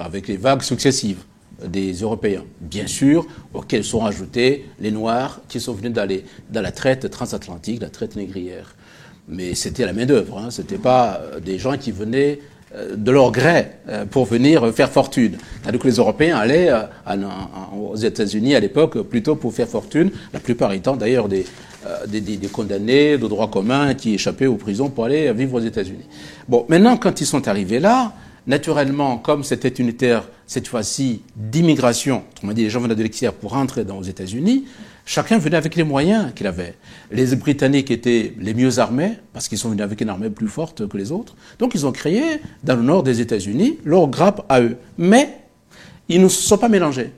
[0.00, 1.22] avec les vagues successives
[1.64, 6.08] des Européens, bien sûr, auxquels sont ajoutés les Noirs qui sont venus dans,
[6.50, 8.74] dans la traite transatlantique, la traite négrière.
[9.28, 12.53] Mais c'était la main-d'œuvre, hein, ce n'était pas euh, des gens qui venaient euh,
[12.96, 15.36] de leur gré euh, pour venir faire fortune.
[15.62, 16.70] Tandis que les Européens allaient
[17.76, 21.44] aux États-Unis à l'époque plutôt pour faire fortune, la plupart étant d'ailleurs des,
[22.08, 26.06] des, des, condamnés de droit commun qui échappaient aux prisons pour aller vivre aux États-Unis.
[26.48, 28.12] Bon, maintenant, quand ils sont arrivés là,
[28.46, 33.32] Naturellement, comme c'était une terre, cette fois-ci, d'immigration, autrement dit, les gens venaient de l'extérieur
[33.32, 34.66] pour rentrer dans les États-Unis,
[35.06, 36.74] Chacun venait avec les moyens qu'il avait.
[37.10, 40.88] Les Britanniques étaient les mieux armés, parce qu'ils sont venus avec une armée plus forte
[40.88, 41.36] que les autres.
[41.58, 42.22] Donc ils ont créé,
[42.62, 44.76] dans le nord des États-Unis, leur grappe à eux.
[44.96, 45.28] Mais
[46.08, 47.12] ils ne se sont pas mélangés.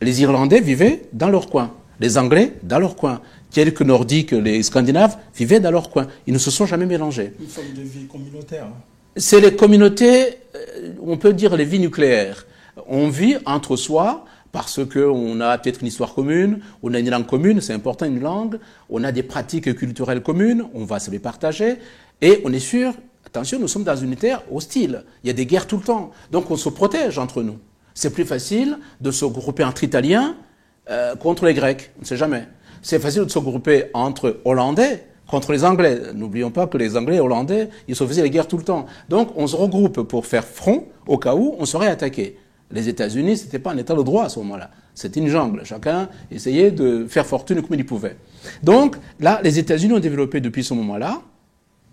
[0.00, 3.20] Les Irlandais vivaient dans leur coin, les Anglais dans leur coin.
[3.50, 6.06] Quelques Nordiques, les Scandinaves, vivaient dans leur coin.
[6.26, 7.32] Ils ne se sont jamais mélangés.
[7.40, 8.68] Une forme de vie communautaire.
[9.16, 12.46] C'est les communautés, euh, on peut dire les vies nucléaires.
[12.86, 17.26] On vit entre soi, parce qu'on a peut-être une histoire commune, on a une langue
[17.26, 18.58] commune, c'est important une langue,
[18.88, 21.76] on a des pratiques culturelles communes, on va se les partager,
[22.20, 22.94] et on est sûr,
[23.26, 26.10] attention, nous sommes dans une terre hostile, il y a des guerres tout le temps,
[26.32, 27.58] donc on se protège entre nous.
[27.94, 30.36] C'est plus facile de se grouper entre Italiens
[30.90, 32.46] euh, contre les Grecs, on ne sait jamais.
[32.80, 36.00] C'est facile de se grouper entre Hollandais contre les Anglais.
[36.14, 38.86] N'oublions pas que les Anglais et Hollandais, ils se faisaient les guerres tout le temps.
[39.08, 42.38] Donc on se regroupe pour faire front au cas où on serait attaqué.
[42.70, 44.70] Les États-Unis, ce n'était pas un État de droit à ce moment-là.
[44.94, 45.64] C'était une jungle.
[45.64, 48.16] Chacun essayait de faire fortune comme il pouvait.
[48.62, 51.22] Donc là, les États-Unis ont développé depuis ce moment-là.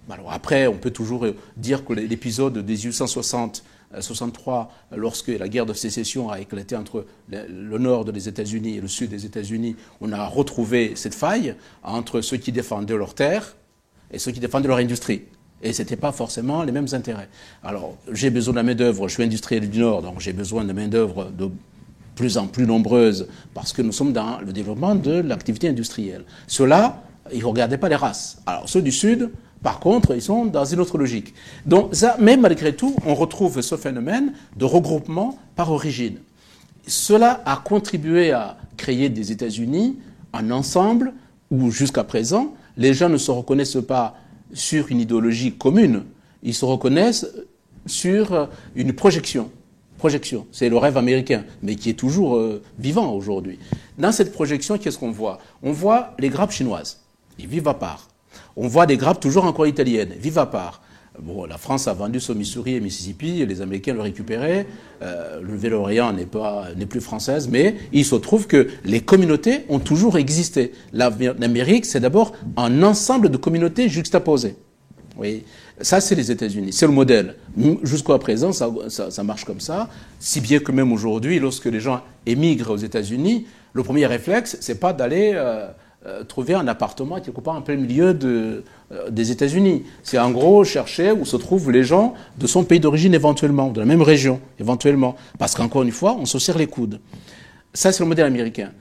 [0.09, 1.25] Alors après, on peut toujours
[1.57, 3.63] dire que l'épisode de 1860
[3.99, 8.87] 63, lorsque la guerre de sécession a éclaté entre le nord des États-Unis et le
[8.87, 13.55] sud des États-Unis, on a retrouvé cette faille entre ceux qui défendaient leurs terres
[14.11, 15.23] et ceux qui défendaient leur industrie.
[15.61, 17.29] Et ce n'était pas forcément les mêmes intérêts.
[17.63, 20.73] Alors, j'ai besoin de la main-d'œuvre, je suis industriel du Nord, donc j'ai besoin de
[20.73, 21.49] main-d'œuvre de
[22.15, 26.23] plus en plus nombreuse, parce que nous sommes dans le développement de l'activité industrielle.
[26.47, 28.37] Ceux-là, ils ne regardaient pas les races.
[28.45, 29.31] Alors, ceux du Sud,
[29.63, 31.33] par contre, ils sont dans une autre logique.
[31.65, 36.17] Donc, ça, mais malgré tout, on retrouve ce phénomène de regroupement par origine.
[36.87, 39.97] Cela a contribué à créer des États-Unis
[40.33, 41.13] un ensemble
[41.49, 44.15] où, jusqu'à présent, les gens ne se reconnaissent pas
[44.55, 46.05] sur une idéologie commune,
[46.41, 47.27] ils se reconnaissent
[47.85, 49.51] sur une projection.
[49.97, 53.59] Projection, c'est le rêve américain, mais qui est toujours euh, vivant aujourd'hui.
[53.97, 55.39] Dans cette projection, qu'est-ce qu'on voit?
[55.63, 57.01] On voit les grappes chinoises,
[57.37, 58.09] ils vivent à part.
[58.55, 60.81] On voit des grappes toujours encore italiennes, vivent à part.
[61.21, 64.67] Bon, la France a vendu son Missouri et Mississippi, les Américains l'ont récupéré.
[65.01, 69.65] Euh, le Nouvelle-Orient n'est pas n'est plus française, mais il se trouve que les communautés
[69.69, 70.73] ont toujours existé.
[70.93, 74.55] L'Amérique, c'est d'abord un ensemble de communautés juxtaposées.
[75.17, 75.43] Oui,
[75.79, 77.35] ça c'est les États-Unis, c'est le modèle.
[77.83, 82.01] Jusqu'à présent, ça, ça, marche comme ça, si bien que même aujourd'hui, lorsque les gens
[82.25, 85.67] émigrent aux États-Unis, le premier réflexe, c'est pas d'aller euh,
[86.07, 88.61] euh, trouver un appartement quelque part en plein milieu euh,
[89.09, 89.83] des États-Unis.
[90.03, 93.79] C'est en gros chercher où se trouvent les gens de son pays d'origine éventuellement, de
[93.79, 95.15] la même région éventuellement.
[95.39, 96.99] Parce qu'encore une fois, on se serre les coudes.
[97.73, 98.71] Ça, c'est le modèle américain.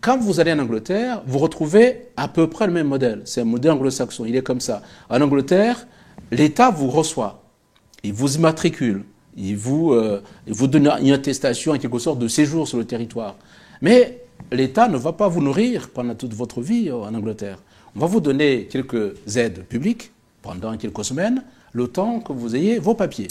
[0.00, 3.22] Quand vous allez en Angleterre, vous retrouvez à peu près le même modèle.
[3.24, 4.24] C'est un modèle anglo-saxon.
[4.24, 4.82] Il est comme ça.
[5.10, 5.88] En Angleterre,
[6.30, 7.42] l'État vous reçoit.
[8.04, 9.04] Il vous immatricule.
[9.36, 12.84] Il vous, euh, il vous donne une attestation, en quelque sorte, de séjour sur le
[12.84, 13.34] territoire.
[13.82, 14.22] Mais
[14.52, 17.58] l'État ne va pas vous nourrir pendant toute votre vie en Angleterre.
[17.96, 22.78] On va vous donner quelques aides publiques pendant quelques semaines, le temps que vous ayez
[22.78, 23.28] vos papiers.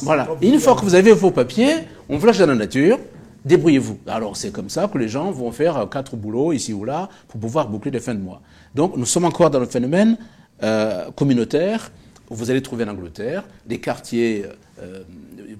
[0.00, 0.28] Voilà.
[0.42, 1.74] une fois que vous avez vos papiers,
[2.08, 2.98] on vous lâche dans la nature,
[3.44, 3.98] débrouillez-vous.
[4.06, 7.40] Alors c'est comme ça que les gens vont faire quatre boulots ici ou là pour
[7.40, 8.40] pouvoir boucler les fins de mois.
[8.74, 10.16] Donc nous sommes encore dans le phénomène
[10.62, 11.90] euh, communautaire.
[12.30, 14.44] Vous allez trouver en Angleterre des quartiers
[14.82, 15.04] euh,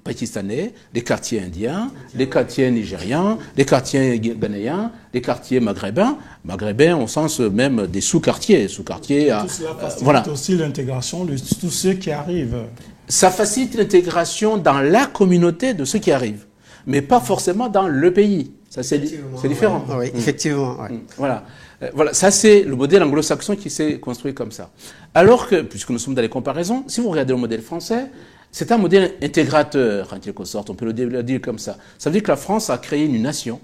[0.04, 7.06] pakistanais, les quartiers indiens, les quartiers nigériens, les quartiers ghanéens, les quartiers maghrébins, maghrébins au
[7.06, 9.34] sens même des sous-quartiers, sous-quartiers.
[9.42, 12.64] Tout cela euh, facilite aussi l'intégration de tous ceux qui arrivent.
[13.08, 16.46] Ça facilite l'intégration dans la communauté de ceux qui arrivent,
[16.86, 18.52] mais pas forcément dans le pays.
[18.68, 19.84] Ça c'est différent.
[19.98, 20.74] Oui, effectivement.
[20.74, 20.98] Mm.
[21.16, 21.44] Voilà.
[21.82, 24.70] Euh, voilà, ça c'est le modèle anglo-saxon qui s'est construit comme ça.
[25.14, 28.10] Alors que, puisque nous sommes dans les comparaisons, si vous regardez le modèle français,
[28.50, 31.76] c'est un modèle intégrateur, en quelque sorte, on peut le dire comme ça.
[31.98, 33.60] Ça veut dire que la France a créé une nation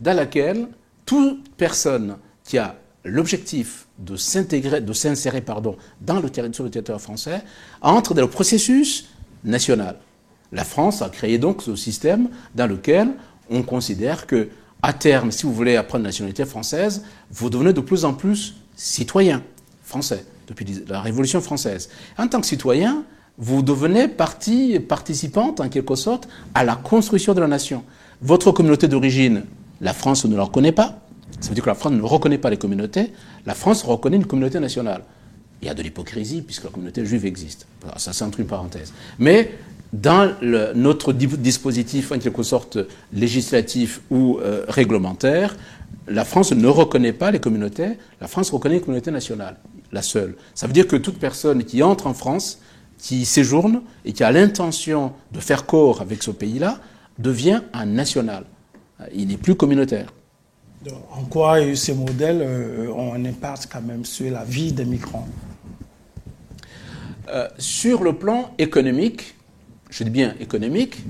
[0.00, 0.68] dans laquelle
[1.04, 7.00] toute personne qui a l'objectif de s'intégrer, de s'insérer, pardon, dans le sur le territoire
[7.00, 7.42] français,
[7.80, 9.08] entre dans le processus
[9.44, 9.96] national.
[10.52, 13.08] La France a créé donc ce système dans lequel
[13.48, 14.48] on considère que,
[14.82, 18.56] à terme, si vous voulez apprendre la nationalité française, vous devenez de plus en plus
[18.76, 19.42] citoyen
[19.82, 21.88] français, depuis la Révolution française.
[22.18, 23.04] En tant que citoyen,
[23.40, 27.82] vous devenez partie participante, en quelque sorte, à la construction de la nation.
[28.20, 29.44] Votre communauté d'origine,
[29.80, 31.00] la France ne la reconnaît pas.
[31.40, 33.12] Ça veut dire que la France ne reconnaît pas les communautés.
[33.46, 35.02] La France reconnaît une communauté nationale.
[35.62, 37.66] Il y a de l'hypocrisie puisque la communauté juive existe.
[37.96, 38.92] Ça, c'est entre une parenthèse.
[39.18, 39.52] Mais
[39.92, 40.34] dans
[40.74, 42.78] notre dispositif, en quelque sorte,
[43.12, 45.56] législatif ou euh, réglementaire,
[46.08, 47.98] la France ne reconnaît pas les communautés.
[48.20, 49.56] La France reconnaît les communautés nationales,
[49.92, 50.36] la seule.
[50.54, 52.58] Ça veut dire que toute personne qui entre en France
[53.00, 56.78] qui séjourne et qui a l'intention de faire corps avec ce pays-là
[57.18, 58.44] devient un national.
[59.14, 60.12] Il n'est plus communautaire.
[61.10, 62.42] en quoi ces modèles
[62.94, 65.28] ont un impact quand même sur la vie des migrants
[67.58, 69.34] Sur le plan économique,
[69.88, 71.02] je dis bien économique,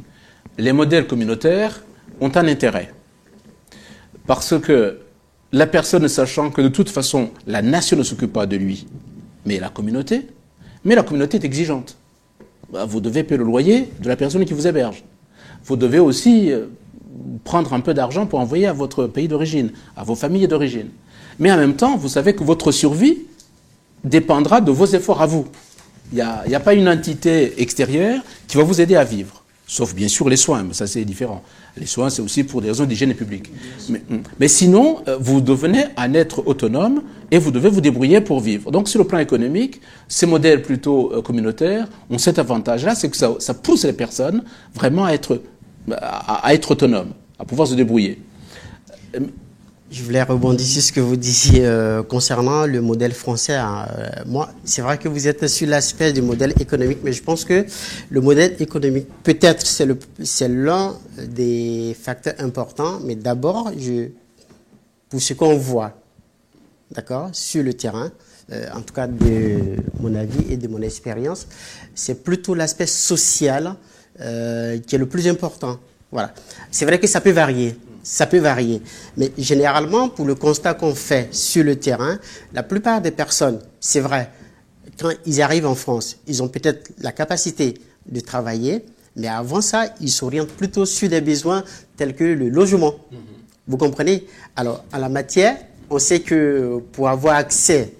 [0.58, 1.82] les modèles communautaires
[2.20, 2.92] ont un intérêt.
[4.26, 5.00] Parce que
[5.52, 8.86] la personne sachant que de toute façon, la nation ne s'occupe pas de lui,
[9.44, 10.28] mais la communauté,
[10.84, 11.96] mais la communauté est exigeante.
[12.72, 15.02] Bah, vous devez payer le loyer de la personne qui vous héberge.
[15.64, 16.66] Vous devez aussi euh,
[17.44, 20.88] prendre un peu d'argent pour envoyer à votre pays d'origine, à vos familles d'origine.
[21.38, 23.18] Mais en même temps, vous savez que votre survie
[24.04, 25.46] dépendra de vos efforts à vous.
[26.12, 29.39] Il n'y a, a, pas une entité extérieure qui va vous aider à vivre.
[29.70, 31.44] Sauf bien sûr les soins, mais ça c'est différent.
[31.76, 33.52] Les soins, c'est aussi pour des raisons d'hygiène publique.
[33.88, 34.02] Mais,
[34.40, 38.72] mais, sinon, euh, vous devenez un être autonome et vous devez vous débrouiller pour vivre.
[38.72, 43.16] Donc sur le plan économique, ces modèles plutôt euh, communautaires ont cet avantage-là, c'est que
[43.16, 44.42] ça, pousse les personnes
[44.74, 45.40] vraiment à être,
[45.92, 48.18] à, à être autonomes, à pouvoir se débrouiller.
[49.90, 53.56] Je voulais rebondir sur ce que vous disiez euh, concernant le modèle français.
[53.56, 53.88] Hein.
[53.98, 57.44] Euh, moi, c'est vrai que vous êtes sur l'aspect du modèle économique, mais je pense
[57.44, 57.66] que
[58.08, 63.72] le modèle économique, peut-être, c'est l'un des facteurs importants, mais d'abord,
[65.08, 65.98] pour ce qu'on voit,
[66.92, 68.12] d'accord, sur le terrain,
[68.52, 71.48] euh, en tout cas de mon avis et de mon expérience,
[71.96, 73.74] c'est plutôt l'aspect social
[74.16, 75.78] qui est le plus important.
[76.12, 76.34] Voilà.
[76.70, 78.82] C'est vrai que ça peut varier ça peut varier.
[79.16, 82.18] Mais généralement, pour le constat qu'on fait sur le terrain,
[82.52, 84.30] la plupart des personnes, c'est vrai,
[84.98, 87.74] quand ils arrivent en France, ils ont peut-être la capacité
[88.06, 88.84] de travailler,
[89.16, 91.64] mais avant ça, ils s'orientent plutôt sur des besoins
[91.96, 92.94] tels que le logement.
[93.66, 94.26] Vous comprenez?
[94.56, 95.56] Alors, en la matière,
[95.90, 97.92] on sait que pour avoir accès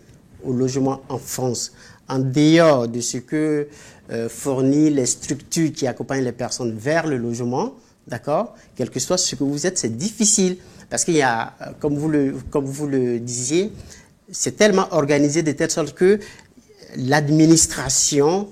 [0.45, 1.73] au logement en France,
[2.09, 3.69] en dehors de ce que
[4.11, 7.75] euh, fournissent les structures qui accompagnent les personnes vers le logement,
[8.07, 8.55] D'accord?
[8.77, 10.57] Quel que soit ce que vous êtes, c'est difficile.
[10.89, 13.73] Parce qu'il y a, comme vous le, comme vous le disiez,
[14.31, 16.19] c'est tellement organisé de telle sorte que
[16.97, 18.49] l'administration,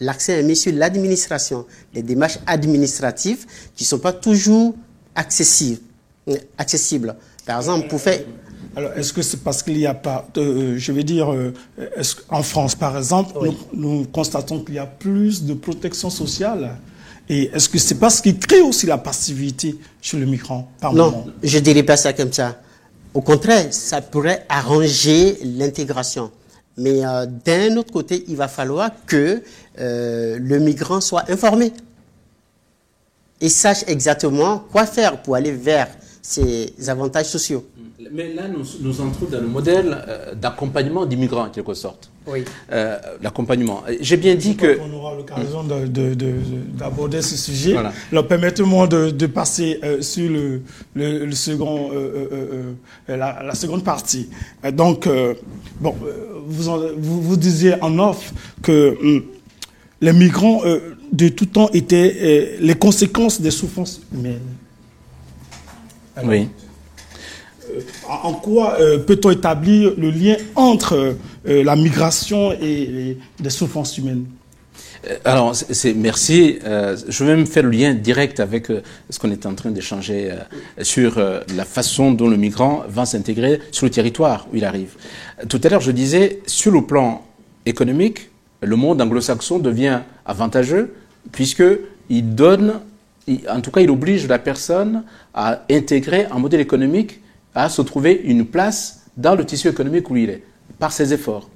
[0.00, 4.74] l'accès est mis sur l'administration, les démarches administratives qui ne sont pas toujours
[5.14, 5.80] accessibles.
[6.56, 7.16] accessibles.
[7.44, 8.20] Par exemple, pour faire...
[8.74, 11.52] Alors, est-ce que c'est parce qu'il n'y a pas, euh, je vais dire, euh,
[12.30, 16.78] en France, par exemple, nous, nous, constatons qu'il y a plus de protection sociale
[17.32, 21.24] et est-ce que c'est parce qu'il crée aussi la passivité chez le migrant par Non,
[21.42, 22.60] je ne dirais pas ça comme ça.
[23.14, 26.30] Au contraire, ça pourrait arranger l'intégration.
[26.76, 29.42] Mais euh, d'un autre côté, il va falloir que
[29.78, 31.72] euh, le migrant soit informé
[33.40, 35.88] et sache exactement quoi faire pour aller vers
[36.22, 37.66] ces avantages sociaux.
[38.12, 42.10] Mais là, nous, nous entrons dans le modèle euh, d'accompagnement d'immigrants, en quelque sorte.
[42.26, 42.44] Oui.
[42.70, 43.82] Euh, l'accompagnement.
[44.00, 44.78] J'ai bien dit que.
[44.80, 47.76] On aura l'occasion d'aborder de, ce sujet.
[47.76, 50.62] Alors, permettez-moi de, passer euh, sur le,
[50.94, 51.90] le, second,
[53.08, 54.28] la, la, seconde partie.
[54.72, 55.08] donc,
[55.80, 55.96] bon,
[56.46, 58.32] vous, vous, vous, disiez en off
[58.62, 59.24] que hum,
[60.00, 60.62] les migrants
[61.12, 64.40] de tout temps étaient les conséquences des souffrances humaines.
[66.24, 66.48] Oui.
[67.70, 73.96] Euh, en quoi euh, peut-on établir le lien entre euh, la migration et, les souffrances
[73.98, 74.26] humaines?
[75.24, 76.60] Alors, c'est merci.
[76.62, 78.68] je vais même faire le lien direct avec
[79.10, 80.30] ce qu'on est en train d'échanger
[80.80, 84.94] sur la façon dont le migrant va s'intégrer sur le territoire où il arrive.
[85.48, 87.26] Tout à l'heure, je disais, sur le plan
[87.66, 90.94] économique, le monde anglo-saxon devient avantageux
[91.32, 91.64] puisque
[92.08, 92.74] il donne,
[93.48, 95.04] en tout cas, il oblige la personne
[95.34, 97.20] à intégrer un modèle économique
[97.54, 100.42] à se trouver une place dans le tissu économique où il est,
[100.78, 101.48] par ses efforts.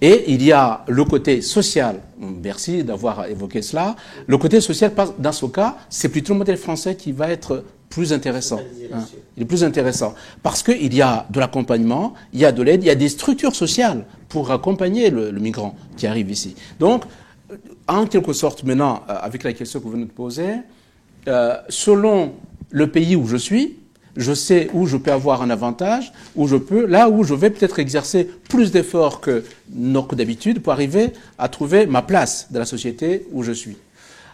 [0.00, 3.94] Et il y a le côté social, merci d'avoir évoqué cela,
[4.26, 8.12] le côté social, dans ce cas, c'est plutôt le modèle français qui va être plus
[8.12, 8.58] intéressant.
[8.92, 9.04] Hein.
[9.36, 10.14] Il est plus intéressant.
[10.42, 13.10] Parce qu'il y a de l'accompagnement, il y a de l'aide, il y a des
[13.10, 16.56] structures sociales pour accompagner le, migrant qui arrive ici.
[16.80, 17.04] Donc,
[17.86, 20.54] en quelque sorte, maintenant, euh, avec la question que vous venez de poser,
[21.28, 22.34] euh, selon
[22.70, 23.76] le pays où je suis,
[24.16, 27.50] je sais où je peux avoir un avantage, où je peux, là où je vais
[27.50, 33.26] peut-être exercer plus d'efforts que, d'habitude pour arriver à trouver ma place dans la société
[33.32, 33.76] où je suis.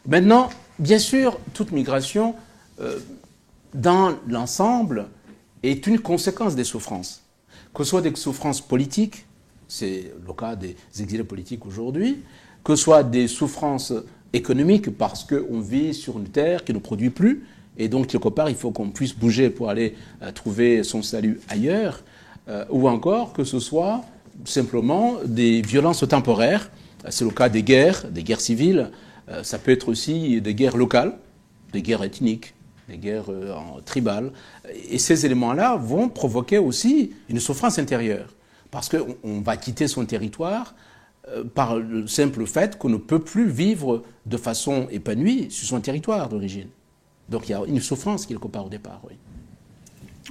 [0.07, 2.35] Maintenant, bien sûr, toute migration,
[2.81, 2.99] euh,
[3.75, 5.07] dans l'ensemble,
[5.63, 7.23] est une conséquence des souffrances.
[7.75, 9.27] Que ce soit des souffrances politiques,
[9.69, 12.23] c'est le cas des exilés politiques aujourd'hui,
[12.65, 13.93] que ce soit des souffrances
[14.33, 17.45] économiques parce qu'on vit sur une terre qui ne produit plus,
[17.81, 21.41] et donc, quelque part, il faut qu'on puisse bouger pour aller euh, trouver son salut
[21.49, 22.03] ailleurs,
[22.49, 24.03] euh, ou encore que ce soit
[24.45, 26.71] simplement des violences temporaires.
[27.09, 28.91] C'est le cas des guerres, des guerres civiles.
[29.29, 31.17] Euh, ça peut être aussi des guerres locales,
[31.73, 32.55] des guerres ethniques,
[32.89, 33.55] des guerres euh,
[33.85, 34.33] tribales.
[34.91, 38.35] Et ces éléments-là vont provoquer aussi une souffrance intérieure.
[38.71, 40.88] Parce qu'on va quitter son territoire euh,
[41.55, 46.29] par le simple fait qu'on ne peut plus vivre de façon épanouie sur son territoire
[46.29, 46.69] d'origine.
[47.29, 49.17] Donc il y a une souffrance quelque part au départ, oui.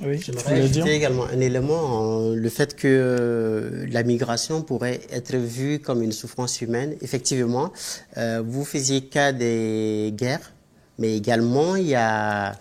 [0.04, 5.80] Oui, J'aimerais ajouter également un élément, le fait que euh, la migration pourrait être vue
[5.80, 6.96] comme une souffrance humaine.
[7.02, 7.72] Effectivement,
[8.18, 10.54] euh, vous faisiez cas des guerres,
[11.00, 12.60] mais également il y a,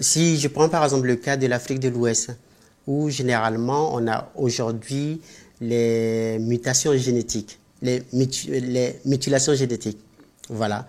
[0.00, 2.30] si je prends par exemple le cas de l'Afrique de l'Ouest,
[2.86, 5.20] où généralement on a aujourd'hui
[5.60, 9.98] les mutations génétiques, les, les mutilations génétiques.
[10.50, 10.86] Voilà.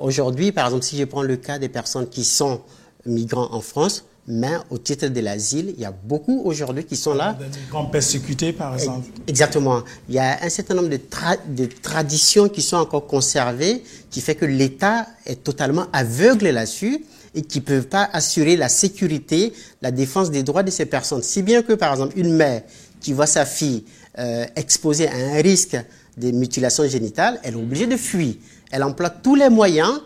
[0.00, 2.60] Aujourd'hui, par exemple, si je prends le cas des personnes qui sont
[3.06, 7.14] migrants en France, mais au titre de l'asile, il y a beaucoup aujourd'hui qui sont
[7.14, 7.32] là.
[7.32, 9.08] Des migrants persécutés, par exemple.
[9.26, 9.82] Exactement.
[10.08, 11.00] Il y a un certain nombre de,
[11.48, 17.04] de traditions qui sont encore conservées, qui fait que l'État est totalement aveugle là-dessus
[17.34, 19.52] et qui ne peuvent pas assurer la sécurité,
[19.82, 21.22] la défense des droits de ces personnes.
[21.22, 22.62] Si bien que, par exemple, une mère
[23.00, 23.84] qui voit sa fille
[24.18, 25.76] euh, exposée à un risque
[26.20, 28.34] de mutilation génitale, elle est obligée de fuir.
[28.70, 30.00] Elle emploie tous les moyens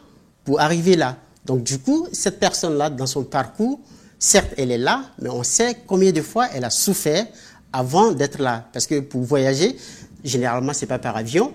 [0.44, 1.16] pour arriver là.
[1.44, 3.80] Donc, du coup, cette personne-là, dans son parcours,
[4.18, 7.26] Certes, elle est là, mais on sait combien de fois elle a souffert
[7.74, 8.66] avant d'être là.
[8.72, 9.76] Parce que pour voyager,
[10.24, 11.52] généralement, ce n'est pas par avion,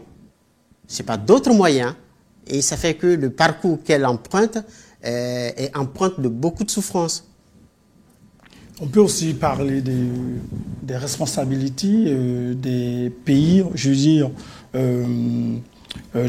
[0.88, 1.96] ce n'est pas d'autres moyens.
[2.46, 4.58] Et ça fait que le parcours qu'elle emprunte
[5.04, 7.29] euh, est empreinte de beaucoup de souffrance.
[8.82, 14.32] On peut aussi parler des, responsabilités euh, des pays, je veux dire,
[14.76, 15.58] euh,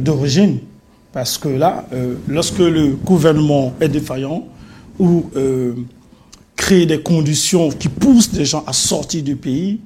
[0.01, 0.59] d'origine.
[1.13, 1.87] Parce que là,
[2.29, 4.47] lorsque le gouvernement est défaillant
[5.01, 5.25] ou
[6.55, 9.81] créer des conditions qui poussent des gens à sortir du pays,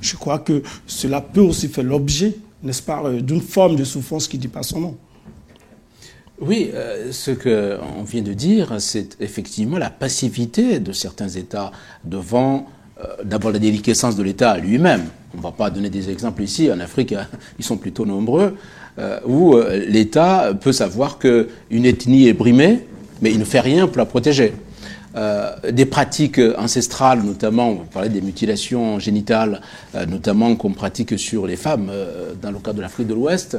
[0.00, 4.26] je crois que cela peut aussi faire l'objet, n'est-ce pas, euh, d'une forme de souffrance
[4.26, 4.96] qui dit pas son nom.
[6.40, 11.70] Oui, euh, ce qu'on vient de dire, c'est effectivement la passivité de certains États
[12.04, 12.66] devant
[12.98, 15.02] euh, d'abord la déliquescence de l'État lui-même.
[15.34, 17.14] On ne va pas donner des exemples ici, en Afrique,
[17.58, 18.56] ils sont plutôt nombreux,
[19.24, 22.86] où l'État peut savoir qu'une ethnie est brimée,
[23.22, 24.52] mais il ne fait rien pour la protéger.
[25.16, 29.60] Euh, des pratiques ancestrales, notamment, vous parlez des mutilations génitales,
[29.96, 33.58] euh, notamment qu'on pratique sur les femmes euh, dans le cas de l'Afrique de l'Ouest,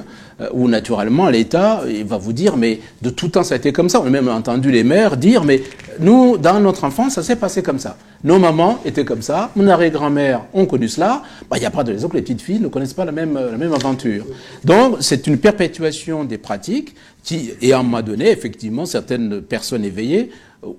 [0.53, 4.01] où naturellement l'État va vous dire, mais de tout temps ça a été comme ça.
[4.01, 5.61] On a même entendu les mères dire, mais
[5.99, 7.97] nous, dans notre enfance, ça s'est passé comme ça.
[8.23, 11.21] Nos mamans étaient comme ça, mon arrière-grand-mère ont connu cela.
[11.49, 13.11] Bah, il n'y a pas de raison que les petites filles ne connaissent pas la
[13.11, 14.25] même, la même aventure.
[14.63, 19.85] Donc, c'est une perpétuation des pratiques qui, et à un moment donné, effectivement, certaines personnes
[19.85, 20.31] éveillées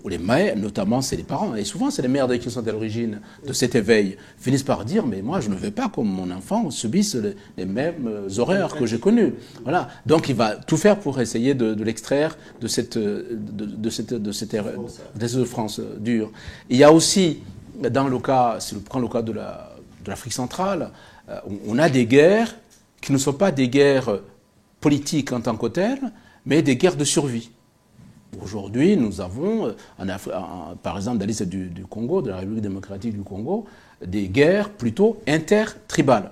[0.09, 3.21] les mères, notamment, c'est les parents, et souvent c'est les mères qui sont à l'origine
[3.47, 6.71] de cet éveil, finissent par dire, mais moi je ne veux pas que mon enfant
[6.71, 7.17] subisse
[7.57, 9.35] les, mêmes horreurs que j'ai connues.
[9.63, 9.89] Voilà.
[10.07, 14.33] Donc il va tout faire pour essayer de, l'extraire de cette, de, de, de
[15.15, 16.31] de souffrance dure.
[16.71, 17.41] Il y a aussi,
[17.91, 19.35] dans le cas, si on prend le cas de
[20.07, 20.91] l'Afrique centrale,
[21.29, 22.55] euh, on a des guerres
[23.01, 24.21] qui ne sont pas des guerres
[24.81, 26.13] politiques en tant que telles,
[26.47, 27.51] mais des guerres de survie.
[28.41, 29.73] Aujourd'hui, nous avons, euh,
[30.83, 33.67] par exemple, dans l'île du, du, Congo, de la République démocratique du Congo,
[34.05, 36.31] des guerres plutôt intertribales.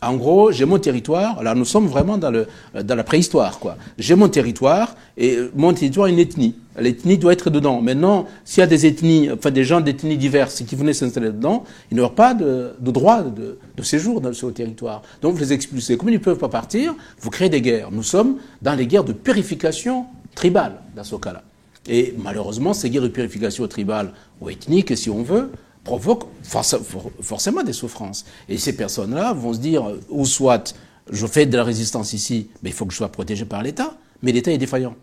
[0.00, 2.46] En gros, j'ai mon territoire, là nous sommes vraiment dans, le,
[2.82, 3.76] dans la préhistoire, quoi.
[3.98, 6.56] J'ai mon territoire, et mon territoire est une ethnie.
[6.78, 7.80] L'ethnie doit être dedans.
[7.80, 11.64] Maintenant, s'il y a des ethnies, enfin des gens d'ethnies diverses qui venaient s'installer dedans,
[11.90, 15.02] ils n'auront pas de, droit de, séjour dans ce territoire.
[15.20, 15.96] Donc vous les expulsez.
[15.96, 17.90] Comme ils ne peuvent pas partir, vous créez des guerres.
[17.92, 21.42] Nous sommes dans les guerres de purification tribale dans ce cas-là.
[21.88, 25.50] Et malheureusement, ces guerres de purification tribale ou ethniques, si on veut,
[25.84, 28.24] provoquent forcément des souffrances.
[28.48, 30.74] Et ces personnes-là vont se dire, ou soit
[31.10, 33.96] je fais de la résistance ici, mais il faut que je sois protégé par l'État,
[34.22, 34.94] mais l'État est défaillant.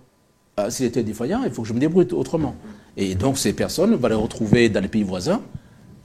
[0.60, 2.56] Euh, si l'État est défaillant, il faut que je me débrouille autrement.
[2.96, 5.42] Et donc ces personnes vont les retrouver dans les pays voisins,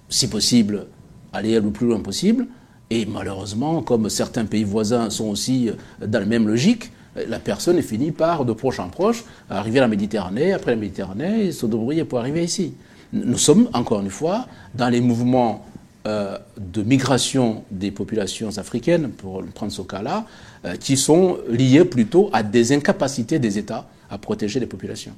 [0.08, 0.86] si possible,
[1.32, 2.46] aller le plus loin possible.
[2.90, 5.70] Et malheureusement, comme certains pays voisins sont aussi
[6.00, 9.82] dans la même logique, la personne est finie par, de proche en proche, arriver à
[9.82, 12.74] la Méditerranée, après la Méditerranée, se débrouiller pour arriver ici.
[13.12, 15.64] Nous sommes, encore une fois, dans les mouvements
[16.06, 20.26] euh, de migration des populations africaines, pour prendre ce cas-là,
[20.64, 25.14] euh, qui sont liés plutôt à des incapacités des États à protéger les populations.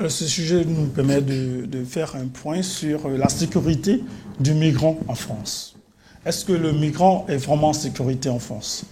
[0.00, 4.02] Euh, ce sujet nous permet de faire un point sur la sécurité
[4.40, 5.76] du migrant en France.
[6.26, 8.84] Est-ce que le migrant est vraiment en sécurité en France?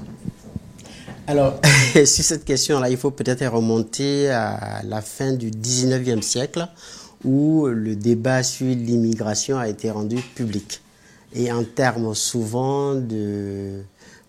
[1.27, 1.61] Alors,
[1.95, 6.66] sur cette question-là, il faut peut-être remonter à la fin du 19e siècle
[7.25, 10.81] où le débat sur l'immigration a été rendu public.
[11.35, 13.81] Et en termes souvent de,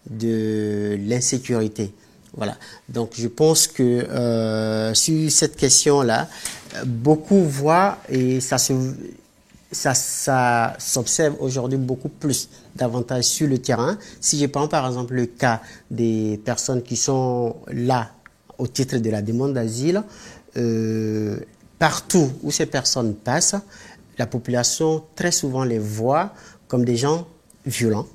[0.10, 1.94] de l'insécurité.
[2.36, 2.58] Voilà.
[2.90, 6.28] Donc je pense que euh, sur cette question-là,
[6.86, 8.74] beaucoup voient et ça se
[9.72, 13.98] ça, s'observe aujourd'hui beaucoup plus davantage sur le terrain.
[14.20, 15.62] Si je prends par exemple le cas
[15.92, 18.12] des personnes qui sont là
[18.58, 20.04] au titre de la demande d'asile,
[20.58, 21.38] euh,
[21.80, 23.56] partout où ces personnes passent,
[24.18, 26.32] la population très souvent les voit
[26.68, 27.28] comme des gens
[27.66, 28.08] violents,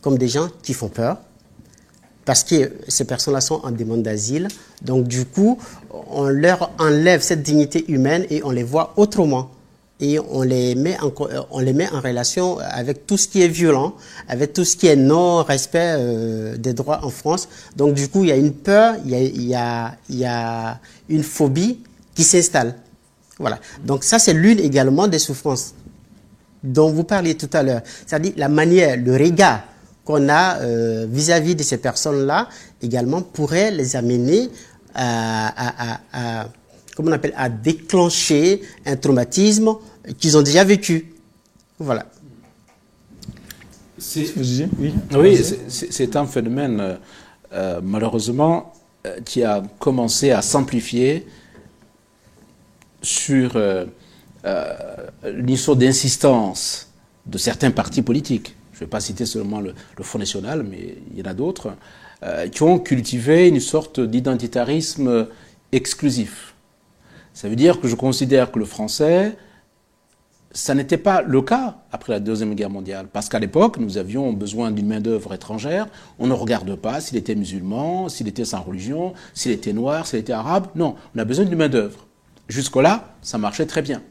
[0.00, 1.18] comme des gens qui font peur,
[2.24, 4.46] parce que ces personnes-là sont en demande d'asile.
[4.82, 5.58] Donc du coup,
[5.90, 9.50] on leur enlève cette dignité humaine et on les voit autrement
[10.00, 11.12] et on les met en
[11.50, 13.94] on les met en relation avec tout ce qui est violent,
[14.28, 17.48] avec tout ce qui est non respect euh, des droits en France.
[17.76, 21.80] Donc du coup, il y a une peur, il y a y a, une phobie
[22.14, 22.74] qui s'installe.
[23.38, 23.58] Voilà.
[23.84, 25.74] Donc ça c'est l'une également des souffrances
[26.62, 27.82] dont vous parliez tout à l'heure.
[28.06, 29.62] C'est-à-dire la manière, le regard
[30.04, 32.48] qu'on a euh, vis-à-vis de ces personnes-là
[32.82, 34.50] également pourrait les amener
[34.94, 36.46] à
[37.00, 39.74] comment on appelle, à déclencher un traumatisme
[40.18, 41.12] qu'ils ont déjà vécu.
[41.78, 42.06] Voilà.
[44.16, 45.38] Oui, oui
[45.68, 46.96] c'est un phénomène, euh,
[47.52, 48.72] euh, malheureusement,
[49.06, 51.26] euh, qui a commencé à s'amplifier
[53.02, 53.86] sur euh,
[54.44, 54.74] euh,
[55.24, 56.88] l'histoire d'insistance
[57.26, 58.54] de certains partis politiques.
[58.72, 61.34] Je ne vais pas citer seulement le, le, Front National, mais il y en a
[61.34, 61.74] d'autres,
[62.22, 65.28] euh, qui ont cultivé une sorte d'identitarisme
[65.72, 66.54] exclusif.
[67.40, 69.34] Ça veut dire que je considère que le français
[70.52, 74.34] ça n'était pas le cas après la Deuxième Guerre mondiale, parce qu'à l'époque, nous avions
[74.34, 75.86] besoin d'une main-d'œuvre étrangère.
[76.18, 80.18] On ne regarde pas s'il était musulman, s'il était sans religion, s'il était noir, s'il
[80.18, 80.66] était arabe.
[80.74, 82.06] Non, on a besoin d'une main-d'œuvre.
[82.48, 84.02] Jusque-là, ça marchait très bien.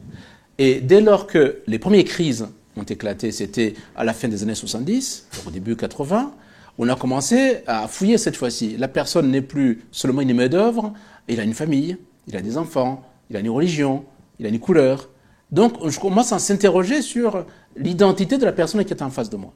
[0.58, 4.56] Et dès lors que les premières crises ont éclaté, c'était à la fin des années
[4.56, 6.32] 70, au début 80,
[6.80, 8.76] on a commencé à fouiller cette fois-ci.
[8.78, 10.94] La personne n'est plus seulement une main-d'œuvre,
[11.28, 11.96] il a une famille,
[12.28, 14.06] il a des enfants, il a une religion,
[14.40, 15.10] il a une couleur.
[15.52, 19.38] Donc, je commence à s'interroger sur l'identité de la personne qui est en face de
[19.38, 19.54] moi.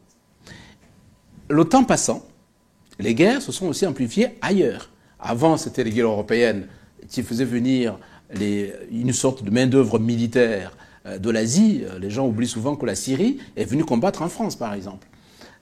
[1.49, 2.25] Le temps passant,
[2.99, 4.89] les guerres se sont aussi amplifiées ailleurs.
[5.19, 6.67] Avant, c'était les guerres européennes
[7.07, 7.97] qui faisaient venir
[8.91, 11.83] une sorte de main-d'œuvre militaire euh, de l'Asie.
[11.99, 15.07] Les gens oublient souvent que la Syrie est venue combattre en France, par exemple.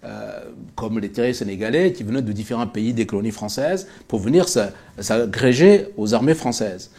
[0.03, 4.47] Euh, comme les terriers sénégalais qui venaient de différents pays des colonies françaises pour venir
[4.49, 6.89] s'agréger aux armées françaises.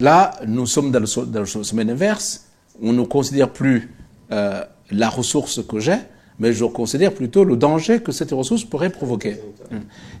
[0.00, 2.46] Là, nous sommes dans le, dans semaine inverse
[2.82, 3.90] on ne considère plus
[4.32, 5.98] euh, la ressource que j'ai,
[6.38, 9.38] mais je considère plutôt le danger que cette ressource pourrait provoquer.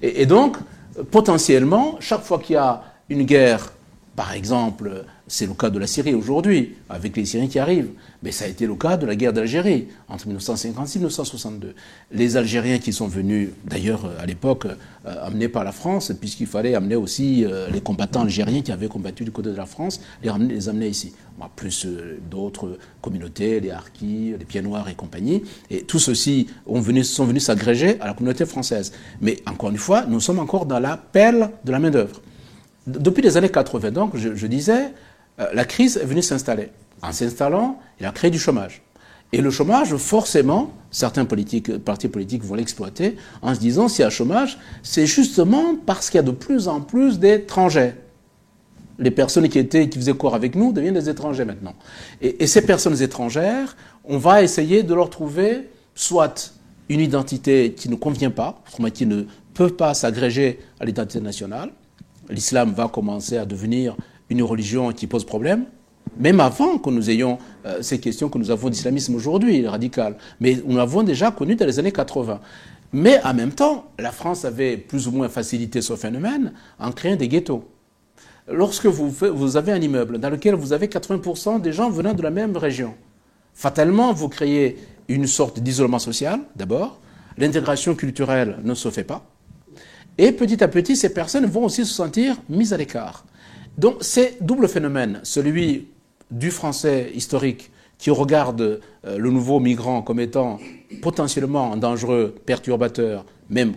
[0.02, 0.58] Et donc,
[1.10, 3.72] potentiellement, chaque fois qu'il y a une guerre,
[4.20, 7.92] par exemple, c'est le cas de la Syrie aujourd'hui, avec les Syriens qui arrivent.
[8.22, 11.74] Mais ça a été le cas de la guerre d'Algérie, entre 1956 et 1962.
[12.12, 16.74] Les Algériens qui sont venus, d'ailleurs à l'époque, euh, amenés par la France, puisqu'il fallait
[16.74, 20.28] amener aussi euh, les combattants algériens qui avaient combattu du côté de la France, les,
[20.28, 21.14] ramener, les amener ici.
[21.56, 25.44] Plus euh, d'autres communautés, les Harkis, les Pieds Noirs et compagnie.
[25.70, 28.92] Et tous ceux-ci sont venus s'agréger à la communauté française.
[29.22, 32.20] Mais encore une fois, nous sommes encore dans la pelle de la main-d'œuvre.
[32.98, 34.92] Depuis les années 80, donc, je, disais,
[35.38, 36.70] la crise est venue s'installer.
[37.02, 38.82] En s'installant, il a créé du chômage.
[39.32, 44.10] Et le chômage, forcément, certains partis politiques vont l'exploiter en se disant s'il y a
[44.10, 47.94] chômage, c'est justement parce qu'il y a de plus en plus d'étrangers.
[48.98, 51.74] Les personnes qui étaient, qui faisaient corps avec nous deviennent des étrangers maintenant.
[52.20, 56.52] Et, et, ces personnes étrangères, on va essayer de leur trouver soit
[56.88, 58.62] une identité qui ne convient pas,
[58.92, 59.22] qui ne
[59.54, 61.70] peut pas s'agréger à l'identité nationale.
[62.30, 63.96] L'islam va commencer à devenir
[64.28, 65.64] une religion qui pose problème,
[66.16, 70.16] même avant que nous ayons euh, ces questions que nous avons d'islamisme aujourd'hui, radical.
[70.40, 72.40] Mais nous l'avons déjà connu dans les années 80.
[72.92, 77.16] Mais en même temps, la France avait plus ou moins facilité ce phénomène en créant
[77.16, 77.64] des ghettos.
[78.48, 82.22] Lorsque vous, vous avez un immeuble dans lequel vous avez 80% des gens venant de
[82.22, 82.94] la même région,
[83.54, 84.78] fatalement, vous créez
[85.08, 87.00] une sorte d'isolement social, d'abord.
[87.38, 89.24] L'intégration culturelle ne se fait pas.
[90.22, 93.24] Et petit à petit, ces personnes vont aussi se sentir mises à l'écart.
[93.78, 95.88] Donc c'est double phénomène, celui
[96.30, 98.60] du français historique qui regarde
[99.06, 100.58] euh, le nouveau migrant comme étant
[101.00, 103.72] potentiellement dangereux, perturbateur, même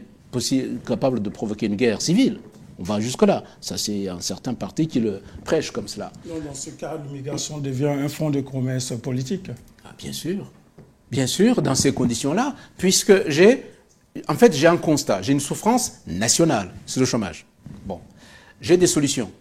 [0.85, 2.39] capable de provoquer une guerre civile.
[2.77, 3.45] On va jusque-là.
[3.61, 6.11] Ça, c'est un certain parti qui le prêche comme cela.
[6.25, 9.49] dans ce cas, l'immigration devient un fonds de commerce politique
[9.85, 10.51] ah, Bien sûr.
[11.09, 13.63] Bien sûr, dans ces conditions-là, puisque j'ai,
[14.27, 17.45] en fait, j'ai un constat, j'ai une souffrance nationale, c'est le chômage.
[17.85, 17.99] Bon,
[18.61, 19.31] j'ai des solutions.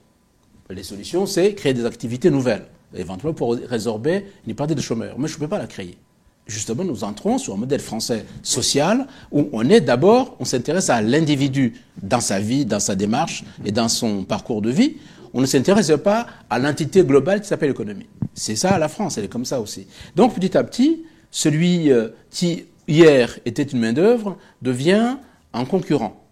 [0.71, 2.65] Les solutions, c'est créer des activités nouvelles,
[2.95, 5.19] éventuellement pour résorber une partie des chômeurs.
[5.19, 5.99] Mais je ne peux pas la créer.
[6.47, 11.01] Justement, nous entrons sur un modèle français social où on est d'abord, on s'intéresse à
[11.01, 14.97] l'individu dans sa vie, dans sa démarche et dans son parcours de vie.
[15.35, 18.09] on ne s'intéresse pas à l'entité globale qui s'appelle l'économie.
[18.35, 19.87] C'est ça la France, elle est comme ça aussi.
[20.17, 25.17] Donc petit à petit, celui euh, qui hier était une main-d'œuvre devient
[25.53, 26.25] un concurrent,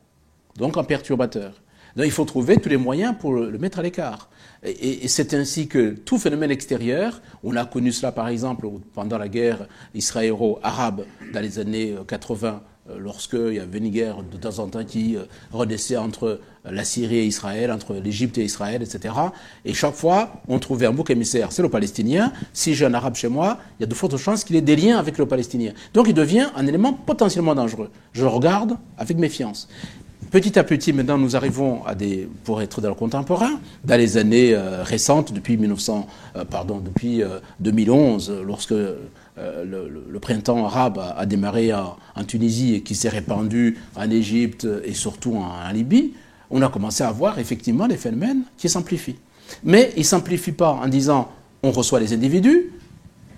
[0.57, 1.55] donc un perturbateur.
[1.97, 4.29] Donc il faut trouver tous les moyens pour le mettre à l'écart.
[4.63, 9.29] Et, c'est ainsi que tout phénomène extérieur, on a connu cela par exemple pendant la
[9.29, 12.53] guerre israélo-arabe dans les années 80, euh,
[12.99, 17.25] lorsqu'il y une guerre de temps en temps qui euh, redescendait entre la Syrie et
[17.25, 19.15] Israël, entre l'Égypte et Israël, etc.
[19.65, 22.33] Et chaque fois, on trouvait un bouc émissaire, c'est le Palestinien.
[22.53, 24.77] Si j'ai un Arabe chez moi, il y a de fortes chances qu'il ait des
[24.77, 25.73] liens avec le Palestinien.
[25.95, 27.91] Donc il devient un élément potentiellement dangereux.
[28.13, 29.69] Je le regarde avec méfiance.
[30.31, 34.17] Petit à petit, maintenant, nous arrivons à des, pour être dans le contemporain, dans les
[34.17, 37.23] années euh, récentes, depuis 1900, euh, pardon, depuis
[37.59, 38.33] 2011,
[39.41, 44.93] euh, le, printemps arabe a, démarré en, Tunisie et qui s'est répandu en Égypte et
[44.93, 46.13] surtout en, Libye,
[46.51, 49.17] on a commencé à voir effectivement des phénomènes qui s'amplifient.
[49.65, 51.29] Mais ils ne s'amplifient pas en disant
[51.63, 52.73] on reçoit les individus.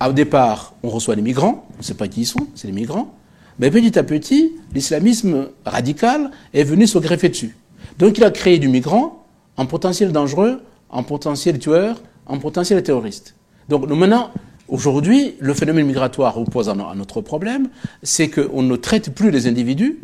[0.05, 2.73] Au départ, on reçoit les migrants, on ne sait pas qui ils sont, c'est les
[2.73, 3.15] migrants.
[3.61, 7.57] Mais petit à petit, l'islamisme radical est venu se greffer dessus.
[7.99, 9.25] Donc il a créé du migrant
[9.57, 13.37] en potentiel dangereux, en potentiel tueur, en potentiel terroriste.
[13.69, 14.31] Donc nous maintenant,
[14.73, 17.69] aujourd'hui, le phénomène migratoire oppose à notre problème,
[18.03, 20.01] c'est qu'on ne traite plus les individus,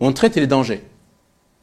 [0.00, 0.82] on traite les dangers.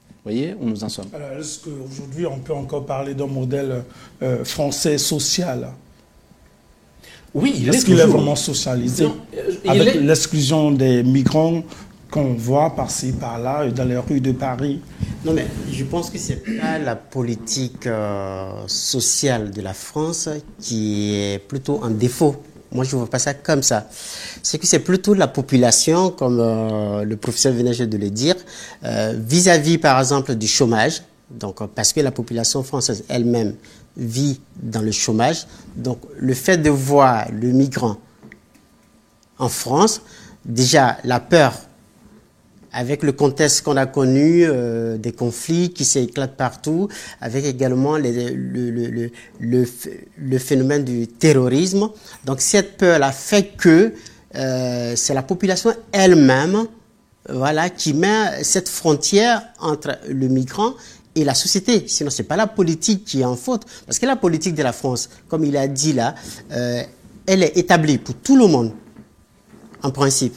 [0.09, 1.05] Vous voyez, on nous en sommes.
[1.39, 3.83] est-ce qu'aujourd'hui on peut encore parler d'un modèle
[4.21, 5.69] euh, français social?
[7.33, 9.05] Oui, il Est-ce qu'il est vraiment socialisé?
[9.05, 11.61] Euh, Avec l'exclusion des migrants
[12.11, 14.81] qu'on voit par-ci, par-là, dans les rues de Paris
[15.25, 20.29] Non, mais je pense que ce n'est pas la politique euh, sociale de la France
[20.59, 22.43] qui est plutôt un défaut.
[22.71, 23.87] Moi, je ne vois pas ça comme ça.
[24.43, 28.35] C'est que c'est plutôt la population, comme euh, le professeur venait de le dire,
[28.83, 31.01] vis-à-vis, -vis, par exemple, du chômage.
[31.31, 33.53] Donc, parce que la population française elle-même
[33.99, 35.45] vit dans le chômage.
[35.75, 37.97] Donc le fait de voir le migrant
[39.37, 40.01] en France,
[40.45, 41.53] déjà la peur
[42.71, 46.87] avec le contexte qu'on a connu, euh, des conflits qui s'éclatent partout,
[47.21, 48.11] avec également le,
[49.39, 49.65] le,
[50.17, 51.89] le, phénomène du terrorisme.
[52.25, 53.93] Donc cette peur-là fait que
[54.35, 56.67] euh, c'est la population elle-même
[57.27, 60.73] voilà, qui met cette frontière entre le migrant
[61.15, 61.87] et la société.
[61.87, 63.63] Sinon, ce n'est pas la politique qui est en faute.
[63.85, 66.15] Parce que la politique de la France, comme il a dit là,
[66.51, 66.83] euh,
[67.25, 68.71] elle est établie pour tout le monde,
[69.83, 70.35] en principe.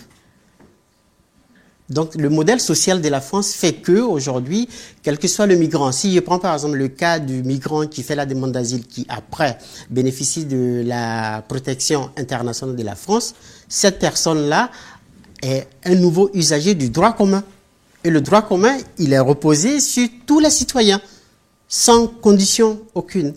[1.92, 4.66] Donc, le modèle social de la France fait que, aujourd'hui,
[5.02, 8.02] quel que soit le migrant, si je prends par exemple le cas du migrant qui
[8.02, 9.58] fait la demande d'asile, qui après
[9.90, 13.34] bénéficie de la protection internationale de la France,
[13.68, 14.70] cette personne-là
[15.42, 17.44] est un nouveau usager du droit commun.
[18.04, 21.00] Et le droit commun, il est reposé sur tous les citoyens,
[21.68, 23.34] sans condition aucune.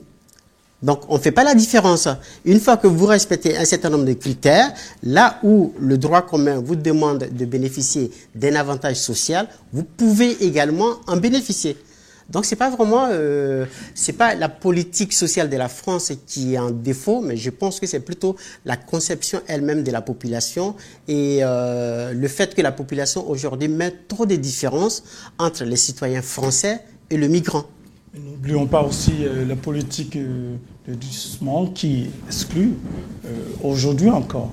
[0.86, 2.07] Donc, on ne fait pas la différence.
[2.45, 4.71] Une fois que vous respectez un certain nombre de critères,
[5.01, 10.91] là où le droit commun vous demande de bénéficier d'un avantage social, vous pouvez également
[11.07, 11.75] en bénéficier.
[12.29, 13.65] Donc c'est pas vraiment, euh,
[14.19, 17.99] la politique sociale de la France qui est en défaut, mais je pense que c'est
[17.99, 20.75] plutôt la conception elle-même de la population
[21.07, 25.03] et euh, le fait que la population aujourd'hui met trop de différences
[25.39, 27.65] entre les citoyens français et le migrant.
[28.15, 30.17] N'oublions pas aussi euh, la politique
[30.88, 32.73] de doucement qui exclut
[33.25, 33.29] euh,
[33.63, 34.51] aujourd'hui encore.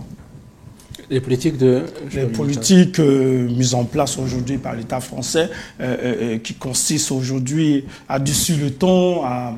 [1.11, 1.85] Les politiques de...
[2.15, 8.19] Les politiques euh, mises en place aujourd'hui par l'État français, euh, qui consistent aujourd'hui à
[8.19, 9.55] dessus le ton, à,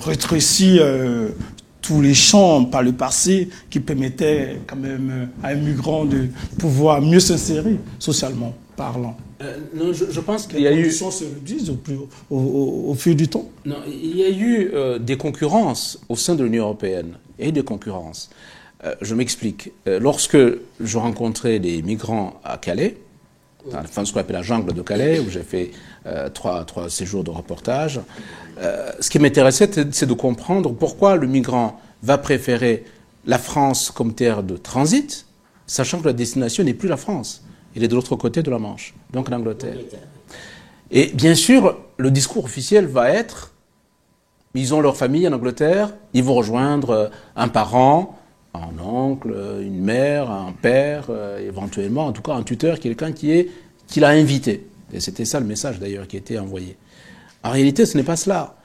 [0.00, 0.82] rétrécir
[1.82, 7.02] tous les champs par le passé qui permettaient quand même à un migrant de pouvoir
[7.02, 9.16] mieux s'insérer socialement parlant.
[9.74, 10.84] non, je, pense qu'il y a eu.
[10.84, 11.98] Les se réduisent au, plus,
[12.30, 13.48] au, fil du temps.
[13.64, 17.14] Non, il y a eu des concurrences au sein de l'Union européenne.
[17.38, 18.30] et des concurrences.
[18.84, 19.72] Euh, je m'explique.
[19.86, 20.38] Euh, lorsque
[20.80, 22.96] je rencontrais des migrants à Calais,
[23.70, 25.70] dans ce qu'on appelle la jungle de Calais, où j'ai fait
[26.06, 28.00] euh, trois, trois, séjours de reportage,
[29.00, 32.84] ce qui m'intéressait, c'est de comprendre pourquoi le migrant va préférer
[33.24, 35.26] la France comme terre de transit,
[35.66, 37.44] sachant que la destination n'est plus la France.
[37.74, 39.78] Il est de l'autre côté de la Manche, donc l'Angleterre.
[40.90, 43.52] Et bien sûr, le discours officiel va être,
[44.54, 48.18] ils ont leur famille en Angleterre, ils vont rejoindre un parent,
[48.54, 53.30] un oncle, une mère, un père, euh, éventuellement, en tout cas un tuteur, quelqu'un qui
[53.32, 53.48] est
[53.86, 54.66] qui l'a invité.
[54.92, 56.76] Et c'était ça le message d'ailleurs qui était envoyé.
[57.42, 58.56] En réalité, ce n'est pas cela.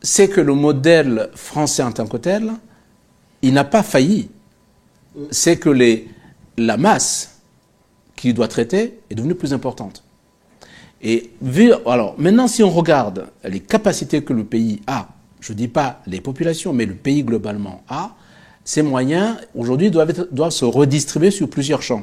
[0.00, 2.52] C'est que le modèle français en tant que tel,
[3.42, 4.30] il n'a pas failli.
[5.30, 6.08] C'est que les,
[6.56, 7.37] la masse
[8.18, 10.02] qu'il doit traiter est devenue plus importante.
[11.00, 15.08] Et vu, alors maintenant, si on regarde les capacités que le pays a,
[15.40, 18.16] je ne dis pas les populations, mais le pays globalement a,
[18.64, 22.02] ces moyens aujourd'hui doivent, se redistribuer sur plusieurs champs.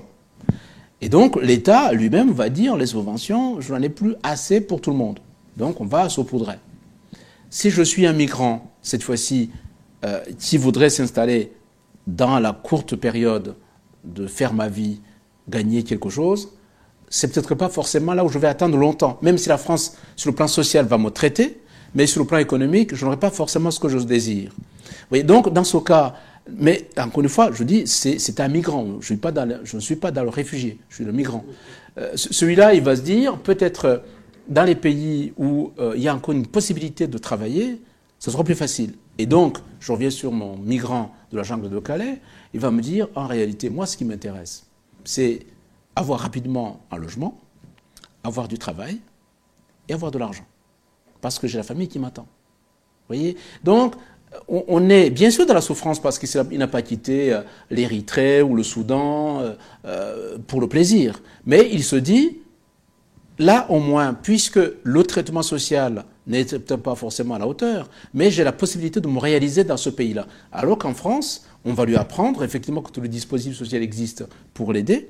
[1.02, 4.92] Et donc l'État lui-même va dire les subventions, je n'en ai plus assez pour tout
[4.92, 5.20] le monde.
[5.58, 6.56] Donc on va saupoudrer.
[7.50, 9.52] Si je suis un migrant, cette fois-ci,
[10.06, 11.52] euh, qui voudrait s'installer
[12.08, 13.56] dans la courte période
[14.04, 15.02] de faire ma vie,
[15.50, 16.50] gagner quelque chose,
[17.10, 19.18] c'est peut-être pas forcément là où je vais attendre longtemps.
[19.22, 21.62] Même si la France, sur le plan social, va me traiter,
[21.94, 24.52] mais sur le plan économique, je n'aurai pas forcément ce que je désire.
[25.12, 26.16] Oui, donc, dans ce cas,
[26.50, 28.98] mais encore une fois, je dis, c'est un migrant.
[29.00, 31.44] Je, suis pas dans je ne suis pas dans le réfugié, je suis le migrant.
[31.98, 34.04] Euh, Celui-là, il va se dire, peut-être
[34.48, 37.82] dans les pays où euh, il y a encore une possibilité de travailler,
[38.20, 38.94] ce sera plus facile.
[39.18, 42.20] Et donc, je reviens sur mon migrant de la jungle de Calais,
[42.54, 44.66] il va me dire, en réalité, moi, ce qui m'intéresse,
[45.06, 45.46] c'est
[45.96, 47.40] avoir rapidement un logement,
[48.24, 49.00] avoir du travail
[49.88, 50.46] et avoir de l'argent.
[51.22, 52.28] Parce que j'ai la famille qui m'attend.
[53.08, 53.38] Voyez?
[53.64, 53.96] Donc,
[54.48, 58.56] on, est bien sûr dans la souffrance parce qu'il n'a pas quitté euh, l'Érythrée ou
[58.56, 59.54] le Soudan euh,
[59.86, 61.22] euh, pour le plaisir.
[61.46, 62.40] Mais il se dit,
[63.40, 68.32] là au moins, puisque le traitement social n'est peut-être pas forcément à la hauteur, mais
[68.32, 70.28] j'ai la possibilité de me réaliser dans ce pays-là.
[70.52, 74.72] Alors qu'en France, on va lui apprendre effectivement que tout le dispositif social existe pour
[74.72, 75.10] l'aider,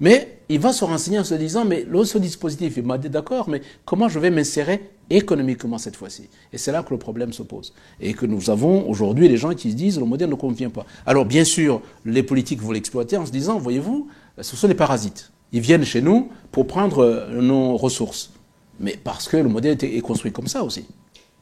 [0.00, 3.50] mais il va se renseigner en se disant, mais ce dispositif, il m'a dit d'accord,
[3.50, 6.30] mais comment je vais m'insérer économiquement cette fois-ci?
[6.54, 7.74] Et c'est là que le problème se pose.
[8.00, 10.86] Et que nous avons aujourd'hui les gens qui se disent, le modèle ne convient pas.
[11.04, 14.08] Alors bien sûr, les politiques vont l'exploiter en se disant, voyez-vous,
[14.40, 15.30] ce sont des parasites.
[15.52, 18.32] Ils viennent chez nous pour prendre nos ressources.
[18.78, 20.86] Mais parce que le modèle est construit comme ça aussi.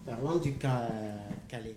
[0.04, 1.76] Parlant du Calais,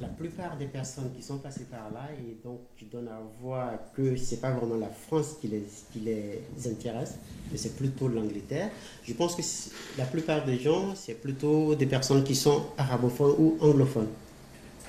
[0.00, 3.72] la plupart des personnes qui sont passées par là et donc qui donnent à voir
[3.94, 7.16] que ce n'est pas vraiment la France qui les, qui les intéresse,
[7.50, 8.70] mais c'est plutôt l'Angleterre.
[9.04, 9.42] Je pense que
[9.98, 14.08] la plupart des gens, c'est plutôt des personnes qui sont arabophones ou anglophones.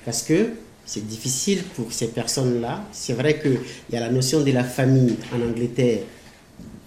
[0.04, 0.50] Parce que
[0.84, 2.84] c'est difficile pour ces personnes-là.
[2.92, 3.60] C'est vrai qu'il
[3.90, 6.00] y a la notion de la famille en Angleterre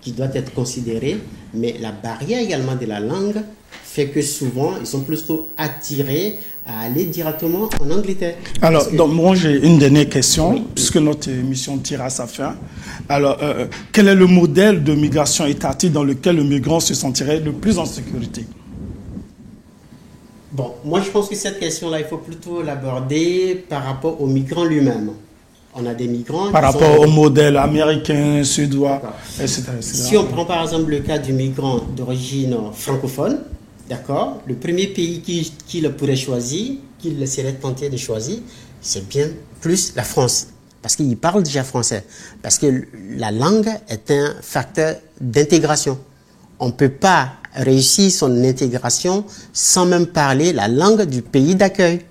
[0.01, 1.17] qui doit être considérée,
[1.53, 3.41] mais la barrière également de la langue
[3.95, 6.35] fait que souvent, ils sont plutôt attirés
[6.67, 8.35] à aller directement en Angleterre.
[8.61, 12.55] Alors, donc, moi, j'ai une dernière question, puisque notre émission tire à sa fin.
[13.07, 17.39] Alors, euh, quel est le modèle de migration étatique dans lequel le migrant se sentirait
[17.39, 18.45] le plus en sécurité?
[20.51, 24.65] Bon, moi, je pense que cette question-là, il faut plutôt l'aborder par rapport au migrant
[24.65, 25.11] lui-même.
[25.73, 26.51] On a des migrants.
[26.51, 29.01] Par rapport au modèle américain, suédois,
[29.39, 33.39] etc., Si on prend par exemple le cas du migrant d'origine francophone,
[33.89, 35.21] D'accord Le premier pays
[35.67, 38.39] qu'il pourrait choisir, qu'il serait tenté de choisir,
[38.81, 39.29] c'est bien
[39.61, 40.47] plus la France.
[40.81, 42.03] Parce qu'il parle déjà français.
[42.41, 42.83] Parce que
[43.17, 45.97] la langue est un facteur d'intégration.
[46.59, 52.01] On ne peut pas réussir son intégration sans même parler la langue du pays d'accueil.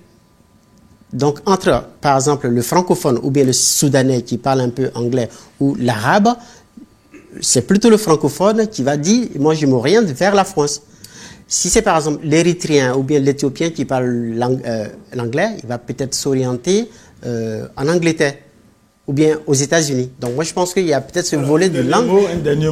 [1.13, 5.29] Donc, entre, par exemple, le francophone ou bien le soudanais qui parle un peu anglais
[5.59, 6.35] ou l'arabe,
[7.41, 10.81] c'est plutôt le francophone qui va dire, moi, je m'oriente vers la France.
[11.47, 16.15] Si c'est par exemple l'érythréen ou bien l'éthiopien qui parle euh, l'anglais, il va peut-être
[16.15, 16.89] s'orienter
[17.25, 18.35] euh, en Angleterre
[19.07, 20.09] ou bien aux États-Unis.
[20.19, 22.09] Donc moi je pense qu'il y a peut-être ce volet de langue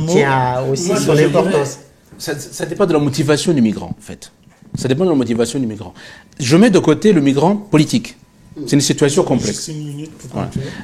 [0.08, 1.80] qui a aussi son importance.
[2.18, 4.32] Ça, ça, dépend de la motivation du migrant en fait.
[4.76, 5.94] Ça dépend de la motivation du migrant.
[6.40, 8.18] Je mets de côté le migrant politique.
[8.66, 9.72] C'est une situation complexe.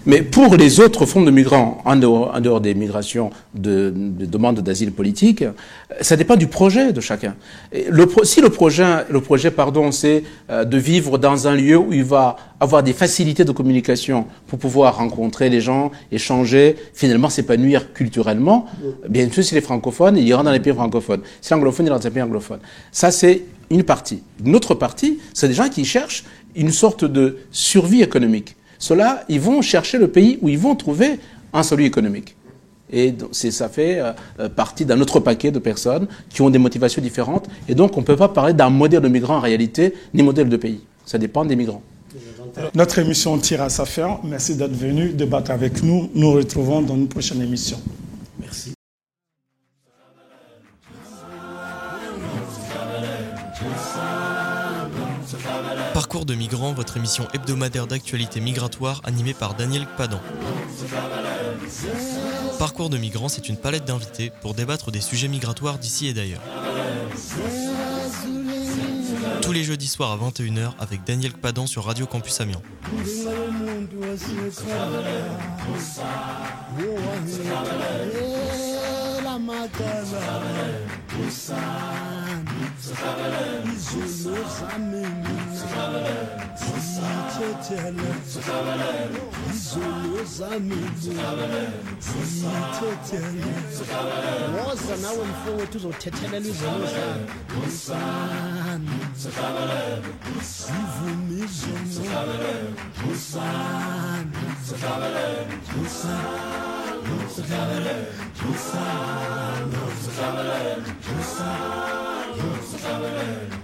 [0.06, 4.92] Mais pour les autres fonds de migrants, en dehors, des migrations de, de demandes d'asile
[4.92, 5.44] politique,
[6.02, 7.36] ça dépend du projet de chacun.
[7.72, 11.94] le, si le projet, le projet pardon, c'est euh, de vivre dans un lieu où
[11.94, 17.94] il va avoir des facilités de communication pour pouvoir rencontrer les gens, échanger, finalement s'épanouir
[17.94, 18.66] culturellement,
[19.08, 21.22] bien sûr, si les francophones, il ira dans les pays francophones.
[21.42, 22.60] Si l'anglophone, il ira dans les pays anglophones.
[22.92, 24.24] Ça, c'est une partie.
[24.44, 26.24] Une autre partie, c'est des gens qui cherchent
[26.56, 28.56] une sorte de survie économique.
[28.78, 31.20] Ceux-là, ils vont chercher le pays où ils vont trouver
[31.54, 32.36] un salut économique.
[32.92, 37.02] Et ça fait euh, euh, partie d'un autre paquet de personnes qui ont des motivations
[37.02, 37.48] différentes.
[37.68, 40.50] Et donc, on ne peut pas parler d'un modèle de migrant en réalité, ni modèle
[40.50, 40.82] de pays.
[41.06, 41.84] Ça dépend des migrants.
[42.74, 44.20] Notre émission tire à sa fin.
[44.24, 46.10] Merci d'être venu débattre avec nous.
[46.16, 47.78] Nous nous retrouvons dans une prochaine émission.
[56.10, 60.20] Parcours de migrants, votre émission hebdomadaire d'actualité migratoire animée par Daniel Padan.
[62.58, 66.42] Parcours de migrants, c'est une palette d'invités pour débattre des sujets migratoires d'ici et d'ailleurs.
[69.44, 72.64] Tous les jeudis soirs à 21h avec Daniel Padan sur Radio Campus Amiens.
[82.90, 83.54] sithethele
[89.54, 90.80] izono zami
[92.20, 93.54] sithethele
[94.56, 98.98] woza nawe mfowethu uzothethelela izono zakho usami
[100.52, 101.88] sivume izono
[103.12, 104.38] usami usami
[105.84, 107.12] usami
[111.20, 112.19] usami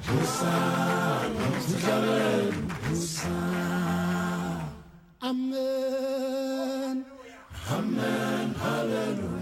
[0.08, 1.32] Hussein,
[2.90, 3.32] Hussein,
[5.22, 7.06] Amen,
[7.72, 9.35] Amen, Hallelujah.